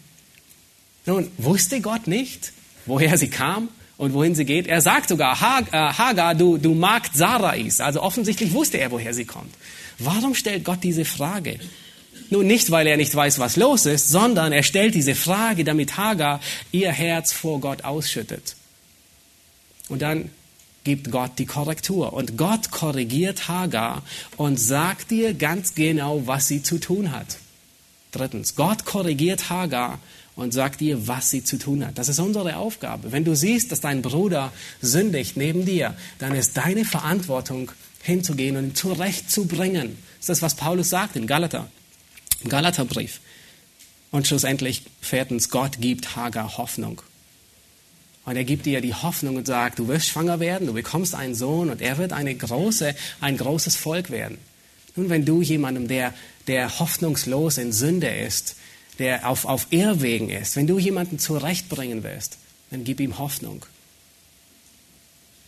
[1.06, 2.52] Nun, wusste Gott nicht,
[2.86, 4.66] woher sie kam und wohin sie geht?
[4.66, 7.80] Er sagt sogar, äh, Hagar, du, du Magd Sarais.
[7.80, 9.54] Also offensichtlich wusste er, woher sie kommt.
[9.98, 11.58] Warum stellt Gott diese Frage?
[12.30, 15.96] Nun nicht, weil er nicht weiß, was los ist, sondern er stellt diese Frage, damit
[15.96, 16.40] Hagar
[16.72, 18.56] ihr Herz vor Gott ausschüttet.
[19.88, 20.30] Und dann
[20.84, 22.12] gibt Gott die Korrektur.
[22.12, 24.02] Und Gott korrigiert Hagar
[24.36, 27.38] und sagt ihr ganz genau, was sie zu tun hat.
[28.12, 29.98] Drittens, Gott korrigiert Hagar
[30.34, 31.98] und sagt ihr, was sie zu tun hat.
[31.98, 33.12] Das ist unsere Aufgabe.
[33.12, 37.70] Wenn du siehst, dass dein Bruder sündigt neben dir, dann ist deine Verantwortung
[38.02, 39.98] hinzugehen und ihn zurechtzubringen.
[40.18, 41.68] Das ist das, was Paulus sagt in Galater,
[42.46, 43.20] Galaterbrief.
[44.10, 47.02] Und schlussendlich, viertens, Gott gibt Hagar Hoffnung.
[48.24, 51.34] Und er gibt ihr die Hoffnung und sagt, du wirst schwanger werden, du bekommst einen
[51.34, 54.38] Sohn und er wird eine große, ein großes Volk werden.
[54.96, 56.12] Nun, wenn du jemandem, der,
[56.46, 58.56] der hoffnungslos in Sünde ist,
[58.98, 62.38] der auf, auf Irrwegen ist, wenn du jemanden zurechtbringen willst,
[62.70, 63.64] dann gib ihm Hoffnung.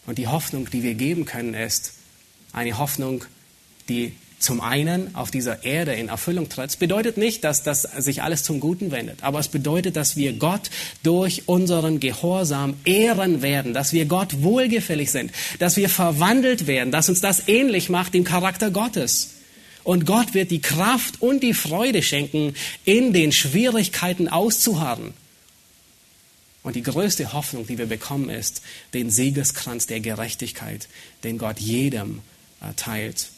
[0.07, 1.95] Und die Hoffnung, die wir geben können, ist
[2.53, 3.24] eine Hoffnung,
[3.88, 6.78] die zum einen auf dieser Erde in Erfüllung tritt.
[6.78, 10.70] Bedeutet nicht, dass das sich alles zum Guten wendet, aber es bedeutet, dass wir Gott
[11.03, 17.11] durch unseren Gehorsam ehren werden, dass wir Gott wohlgefällig sind, dass wir verwandelt werden, dass
[17.11, 19.34] uns das ähnlich macht dem Charakter Gottes.
[19.84, 25.12] Und Gott wird die Kraft und die Freude schenken, in den Schwierigkeiten auszuharren.
[26.62, 28.62] Und die größte Hoffnung, die wir bekommen, ist
[28.95, 30.88] den Siegeskranz der Gerechtigkeit,
[31.24, 32.20] den Gott jedem
[32.61, 33.28] erteilt,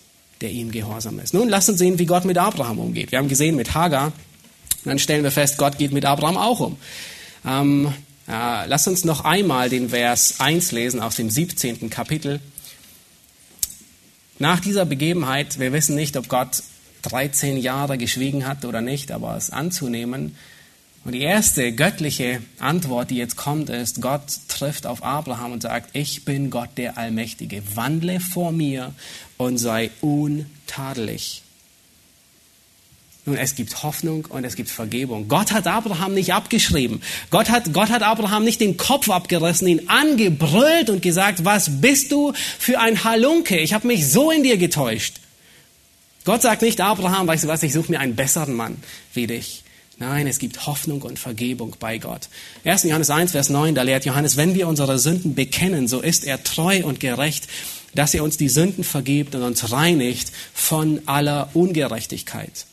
[0.42, 1.34] der ihm gehorsam ist.
[1.34, 3.12] Nun, lasst uns sehen, wie Gott mit Abraham umgeht.
[3.12, 4.12] Wir haben gesehen mit Hagar.
[4.84, 6.76] Dann stellen wir fest, Gott geht mit Abraham auch um.
[7.46, 7.92] Ähm,
[8.28, 11.88] äh, lasst uns noch einmal den Vers 1 lesen aus dem 17.
[11.88, 12.40] Kapitel.
[14.38, 16.62] Nach dieser Begebenheit, wir wissen nicht, ob Gott
[17.02, 20.36] 13 Jahre geschwiegen hat oder nicht, aber es anzunehmen.
[21.04, 25.90] Und die erste göttliche Antwort, die jetzt kommt, ist, Gott trifft auf Abraham und sagt,
[25.94, 28.94] ich bin Gott der Allmächtige, wandle vor mir
[29.36, 31.42] und sei untadelig.
[33.24, 35.28] Nun, es gibt Hoffnung und es gibt Vergebung.
[35.28, 37.02] Gott hat Abraham nicht abgeschrieben.
[37.30, 42.10] Gott hat, Gott hat Abraham nicht den Kopf abgerissen, ihn angebrüllt und gesagt, was bist
[42.10, 43.60] du für ein Halunke?
[43.60, 45.20] Ich habe mich so in dir getäuscht.
[46.24, 48.76] Gott sagt nicht, Abraham, weißt du was, ich suche mir einen besseren Mann
[49.14, 49.62] wie dich.
[49.98, 52.28] Nein, es gibt Hoffnung und Vergebung bei Gott.
[52.64, 52.82] 1.
[52.84, 56.42] Johannes 1, Vers 9, da lehrt Johannes, wenn wir unsere Sünden bekennen, so ist er
[56.42, 57.46] treu und gerecht,
[57.94, 62.66] dass er uns die Sünden vergibt und uns reinigt von aller Ungerechtigkeit.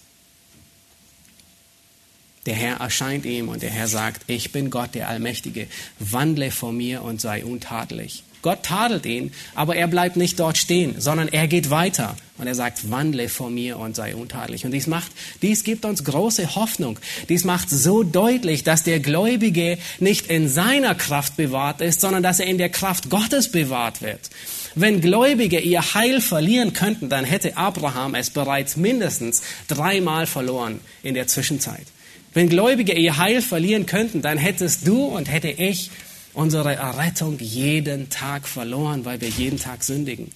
[2.45, 5.67] Der Herr erscheint ihm und der Herr sagt, ich bin Gott, der Allmächtige,
[5.99, 8.23] wandle vor mir und sei untadelig.
[8.41, 12.15] Gott tadelt ihn, aber er bleibt nicht dort stehen, sondern er geht weiter.
[12.37, 14.63] Und er sagt, wandle vor mir und sei untadelig.
[14.63, 15.11] Und dies macht,
[15.41, 16.97] dies gibt uns große Hoffnung.
[17.27, 22.39] Dies macht so deutlich, dass der Gläubige nicht in seiner Kraft bewahrt ist, sondern dass
[22.39, 24.29] er in der Kraft Gottes bewahrt wird.
[24.73, 31.15] Wenn Gläubige ihr Heil verlieren könnten, dann hätte Abraham es bereits mindestens dreimal verloren in
[31.15, 31.87] der Zwischenzeit.
[32.33, 35.89] Wenn Gläubige ihr Heil verlieren könnten, dann hättest du und hätte ich
[36.33, 40.31] unsere Errettung jeden Tag verloren, weil wir jeden Tag sündigen.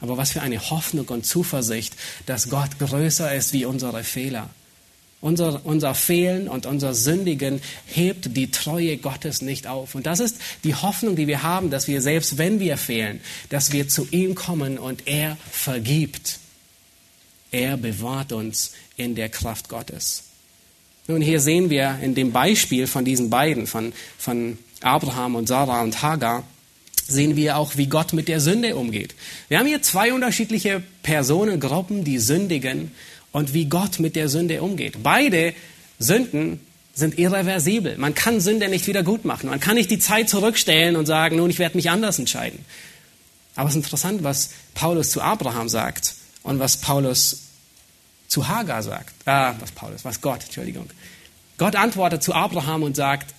[0.00, 1.94] Aber was für eine Hoffnung und Zuversicht,
[2.26, 4.50] dass Gott größer ist wie unsere Fehler.
[5.20, 9.94] Unser, unser Fehlen und unser Sündigen hebt die Treue Gottes nicht auf.
[9.94, 13.72] Und das ist die Hoffnung, die wir haben, dass wir selbst wenn wir fehlen, dass
[13.72, 16.40] wir zu ihm kommen und er vergibt.
[17.50, 20.24] Er bewahrt uns in der Kraft Gottes.
[21.06, 25.82] Nun, hier sehen wir in dem Beispiel von diesen beiden, von, von Abraham und Sarah
[25.82, 26.44] und Hagar,
[27.06, 29.14] sehen wir auch, wie Gott mit der Sünde umgeht.
[29.48, 32.92] Wir haben hier zwei unterschiedliche Personengruppen, die sündigen
[33.32, 35.02] und wie Gott mit der Sünde umgeht.
[35.02, 35.54] Beide
[35.98, 36.60] Sünden
[36.94, 37.98] sind irreversibel.
[37.98, 39.50] Man kann Sünde nicht wieder gut machen.
[39.50, 42.64] Man kann nicht die Zeit zurückstellen und sagen, nun, ich werde mich anders entscheiden.
[43.56, 47.42] Aber es ist interessant, was Paulus zu Abraham sagt und was Paulus
[48.28, 49.14] zu Hagar sagt.
[49.26, 50.88] Ah, was Paulus, was Gott, Entschuldigung.
[51.58, 53.34] Gott antwortet zu Abraham und sagt,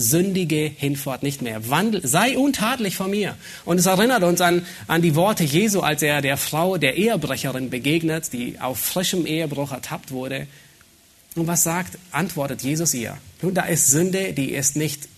[0.00, 1.68] sündige hinfort nicht mehr.
[1.68, 3.36] Wandel, sei untadelig vor mir.
[3.64, 7.70] Und es erinnert uns an, an die Worte Jesu, als er der Frau, der Ehebrecherin
[7.70, 10.46] begegnet, die auf frischem Ehebruch ertappt wurde.
[11.36, 13.18] Und was sagt, antwortet Jesus ihr?
[13.42, 15.08] Nun, da ist Sünde, die ist nicht,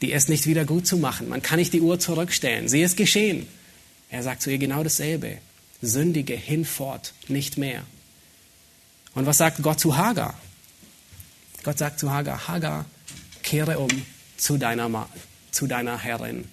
[0.00, 1.28] die ist nicht wieder gut zu machen.
[1.28, 2.68] Man kann nicht die Uhr zurückstellen.
[2.68, 3.46] Sie ist geschehen.
[4.10, 5.38] Er sagt zu ihr genau dasselbe.
[5.82, 7.82] Sündige hinfort nicht mehr.
[9.14, 10.34] Und was sagt Gott zu Hagar?
[11.62, 12.84] Gott sagt zu Hagar, Hagar,
[13.42, 13.90] kehre um,
[14.38, 15.08] zu deiner,
[15.50, 16.44] zu deiner Herrin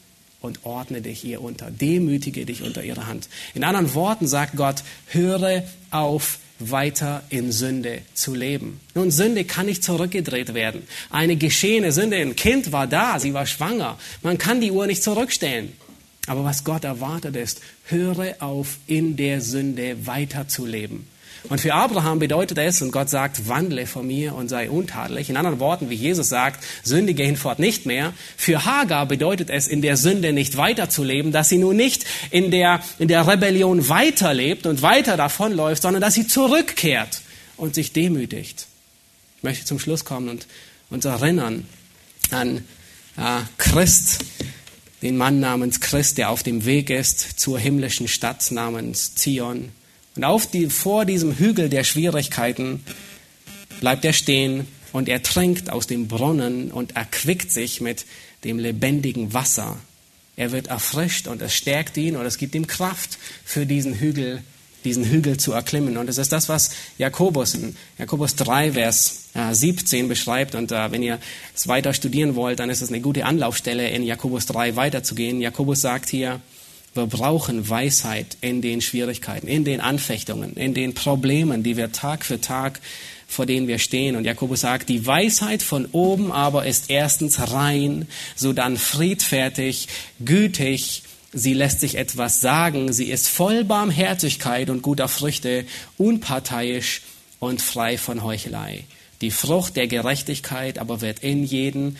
[0.41, 3.29] und ordne dich ihr unter, demütige dich unter ihre Hand.
[3.53, 8.79] In anderen Worten sagt Gott, höre auf, weiter in Sünde zu leben.
[8.93, 10.83] Nun, Sünde kann nicht zurückgedreht werden.
[11.09, 13.97] Eine geschehene Sünde, ein Kind war da, sie war schwanger.
[14.21, 15.73] Man kann die Uhr nicht zurückstellen.
[16.27, 21.07] Aber was Gott erwartet ist, höre auf, in der Sünde weiterzuleben.
[21.49, 25.29] Und für Abraham bedeutet es, und Gott sagt, wandle vor mir und sei untadelig.
[25.29, 28.13] In anderen Worten, wie Jesus sagt, sündige hinfort nicht mehr.
[28.35, 32.81] Für Hagar bedeutet es, in der Sünde nicht weiterzuleben, dass sie nun nicht in der,
[32.99, 37.21] in der Rebellion weiterlebt und weiter davonläuft, sondern dass sie zurückkehrt
[37.57, 38.67] und sich demütigt.
[39.37, 40.47] Ich möchte zum Schluss kommen und
[40.89, 41.67] uns erinnern
[42.31, 42.65] an
[43.17, 44.25] äh, Christ,
[45.01, 49.71] den Mann namens Christ, der auf dem Weg ist zur himmlischen Stadt namens Zion.
[50.15, 52.83] Und auf die, vor diesem Hügel der Schwierigkeiten
[53.81, 58.05] bleibt er stehen und er trinkt aus dem Brunnen und erquickt sich mit
[58.43, 59.77] dem lebendigen Wasser.
[60.37, 64.41] Er wird erfrischt und es stärkt ihn und es gibt ihm Kraft für diesen Hügel,
[64.85, 65.97] diesen Hügel zu erklimmen.
[65.97, 70.55] Und es ist das, was Jakobus in Jakobus 3, Vers 17 beschreibt.
[70.55, 71.19] Und äh, wenn ihr
[71.53, 75.41] es weiter studieren wollt, dann ist es eine gute Anlaufstelle, in Jakobus 3 weiterzugehen.
[75.41, 76.41] Jakobus sagt hier,
[76.95, 82.25] wir brauchen Weisheit in den Schwierigkeiten, in den Anfechtungen, in den Problemen, die wir Tag
[82.25, 82.79] für Tag
[83.27, 84.15] vor denen wir stehen.
[84.15, 89.87] Und Jakobus sagt, die Weisheit von oben aber ist erstens rein, sodann friedfertig,
[90.23, 95.65] gütig, sie lässt sich etwas sagen, sie ist voll Barmherzigkeit und guter Früchte,
[95.97, 97.01] unparteiisch
[97.39, 98.85] und frei von Heuchelei.
[99.21, 101.97] Die Frucht der Gerechtigkeit aber wird in jeden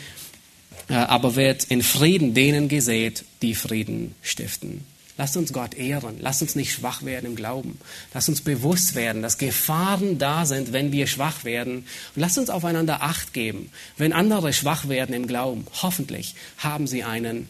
[0.94, 4.86] aber wird in Frieden denen gesät, die Frieden stiften.
[5.18, 6.18] Lasst uns Gott ehren.
[6.20, 7.80] Lasst uns nicht schwach werden im Glauben.
[8.14, 11.78] Lasst uns bewusst werden, dass Gefahren da sind, wenn wir schwach werden.
[11.78, 13.70] Und lasst uns aufeinander Acht geben.
[13.98, 17.48] Wenn andere schwach werden im Glauben, hoffentlich haben sie einen,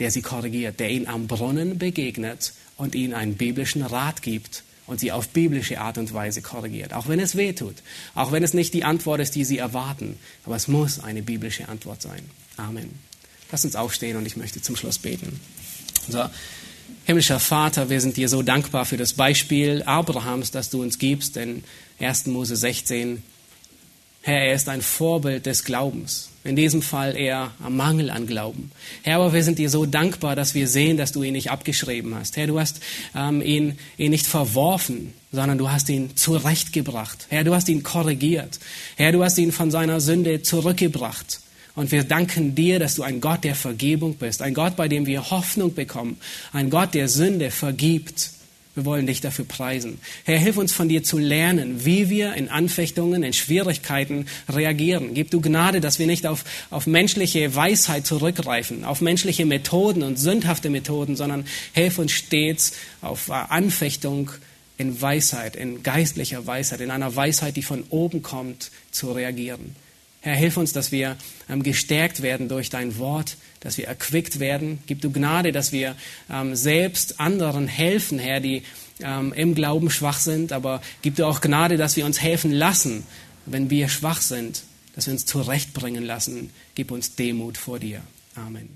[0.00, 4.98] der sie korrigiert, der ihnen am Brunnen begegnet und ihnen einen biblischen Rat gibt und
[4.98, 6.92] sie auf biblische Art und Weise korrigiert.
[6.92, 7.76] Auch wenn es weh tut.
[8.16, 10.18] Auch wenn es nicht die Antwort ist, die sie erwarten.
[10.44, 12.22] Aber es muss eine biblische Antwort sein.
[12.56, 12.90] Amen.
[13.50, 15.40] Lass uns aufstehen und ich möchte zum Schluss beten.
[16.06, 16.30] Unser
[17.04, 21.36] himmlischer Vater, wir sind dir so dankbar für das Beispiel Abrahams, das du uns gibst
[21.36, 21.62] in
[22.00, 22.26] 1.
[22.26, 23.22] Mose 16.
[24.22, 26.30] Herr, er ist ein Vorbild des Glaubens.
[26.42, 28.72] In diesem Fall eher am Mangel an Glauben.
[29.02, 32.14] Herr, aber wir sind dir so dankbar, dass wir sehen, dass du ihn nicht abgeschrieben
[32.16, 32.36] hast.
[32.36, 32.80] Herr, du hast
[33.14, 37.26] ähm, ihn, ihn nicht verworfen, sondern du hast ihn zurechtgebracht.
[37.28, 38.58] Herr, du hast ihn korrigiert.
[38.96, 41.40] Herr, du hast ihn von seiner Sünde zurückgebracht.
[41.76, 45.06] Und wir danken dir, dass du ein Gott der Vergebung bist, ein Gott, bei dem
[45.06, 46.18] wir Hoffnung bekommen,
[46.52, 48.30] ein Gott, der Sünde vergibt.
[48.74, 50.00] Wir wollen dich dafür preisen.
[50.24, 55.12] Herr, hilf uns von dir zu lernen, wie wir in Anfechtungen, in Schwierigkeiten reagieren.
[55.14, 60.18] Gib du Gnade, dass wir nicht auf, auf menschliche Weisheit zurückgreifen, auf menschliche Methoden und
[60.18, 62.72] sündhafte Methoden, sondern hilf uns stets
[63.02, 64.30] auf Anfechtung
[64.78, 69.74] in Weisheit, in geistlicher Weisheit, in einer Weisheit, die von oben kommt, zu reagieren.
[70.26, 71.16] Herr, hilf uns, dass wir
[71.48, 74.80] ähm, gestärkt werden durch dein Wort, dass wir erquickt werden.
[74.88, 75.94] Gib du Gnade, dass wir
[76.28, 78.64] ähm, selbst anderen helfen, Herr, die
[78.98, 80.50] ähm, im Glauben schwach sind.
[80.50, 83.04] Aber gib du auch Gnade, dass wir uns helfen lassen,
[83.44, 84.64] wenn wir schwach sind,
[84.96, 86.50] dass wir uns zurechtbringen lassen.
[86.74, 88.00] Gib uns Demut vor dir.
[88.34, 88.75] Amen.